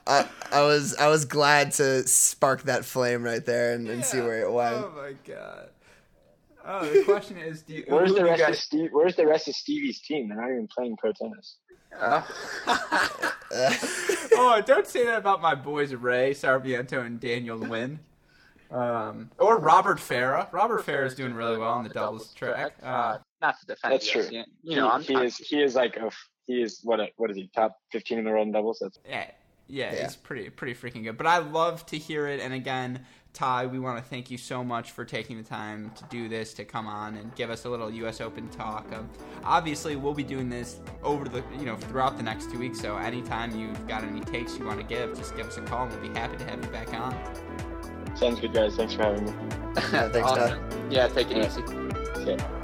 [0.07, 4.22] I, I was I was glad to spark that flame right there and, and see
[4.22, 4.76] where it went.
[4.76, 5.70] Oh my god.
[6.66, 8.89] Oh, the question is, do you, Where's the do you rest of guys- Steve?
[8.91, 10.30] Where's the rest of Stevie's team?
[10.30, 11.57] They're not even playing pro tennis.
[11.97, 12.22] Uh,
[14.34, 17.99] oh, don't say that about my boys Ray Sarmiento and Daniel Nguyen.
[18.72, 20.51] Um, or Robert Farah.
[20.53, 22.76] Robert Farah is doing really well on the doubles track.
[22.84, 23.93] Uh, not to defend.
[23.93, 24.22] That's true.
[24.24, 24.43] USC.
[24.62, 27.32] You know, he, he is he is like a f- he is what a, what
[27.32, 28.78] is he top fifteen in the world in doubles?
[28.80, 29.26] That's Yeah,
[29.68, 30.03] yeah, Yeah.
[30.03, 31.18] he's pretty pretty freaking good.
[31.18, 32.39] But I love to hear it.
[32.41, 36.03] And again, Ty, we want to thank you so much for taking the time to
[36.09, 38.19] do this, to come on and give us a little U.S.
[38.21, 38.86] Open talk.
[38.93, 39.09] Um,
[39.43, 42.82] obviously, we'll be doing this over the you know throughout the next two weeks.
[42.82, 45.86] So anytime you've got any takes you want to give, just give us a call,
[45.86, 47.15] and we'll be happy to have you back on.
[48.17, 48.75] sounds good, guys.
[48.75, 49.32] Thanks for having me.
[49.93, 50.39] Yeah, thanks, Todd.
[50.39, 50.91] awesome.
[50.91, 51.45] Yeah, take it Yeah.
[51.45, 51.61] easy.
[52.25, 52.59] See ya.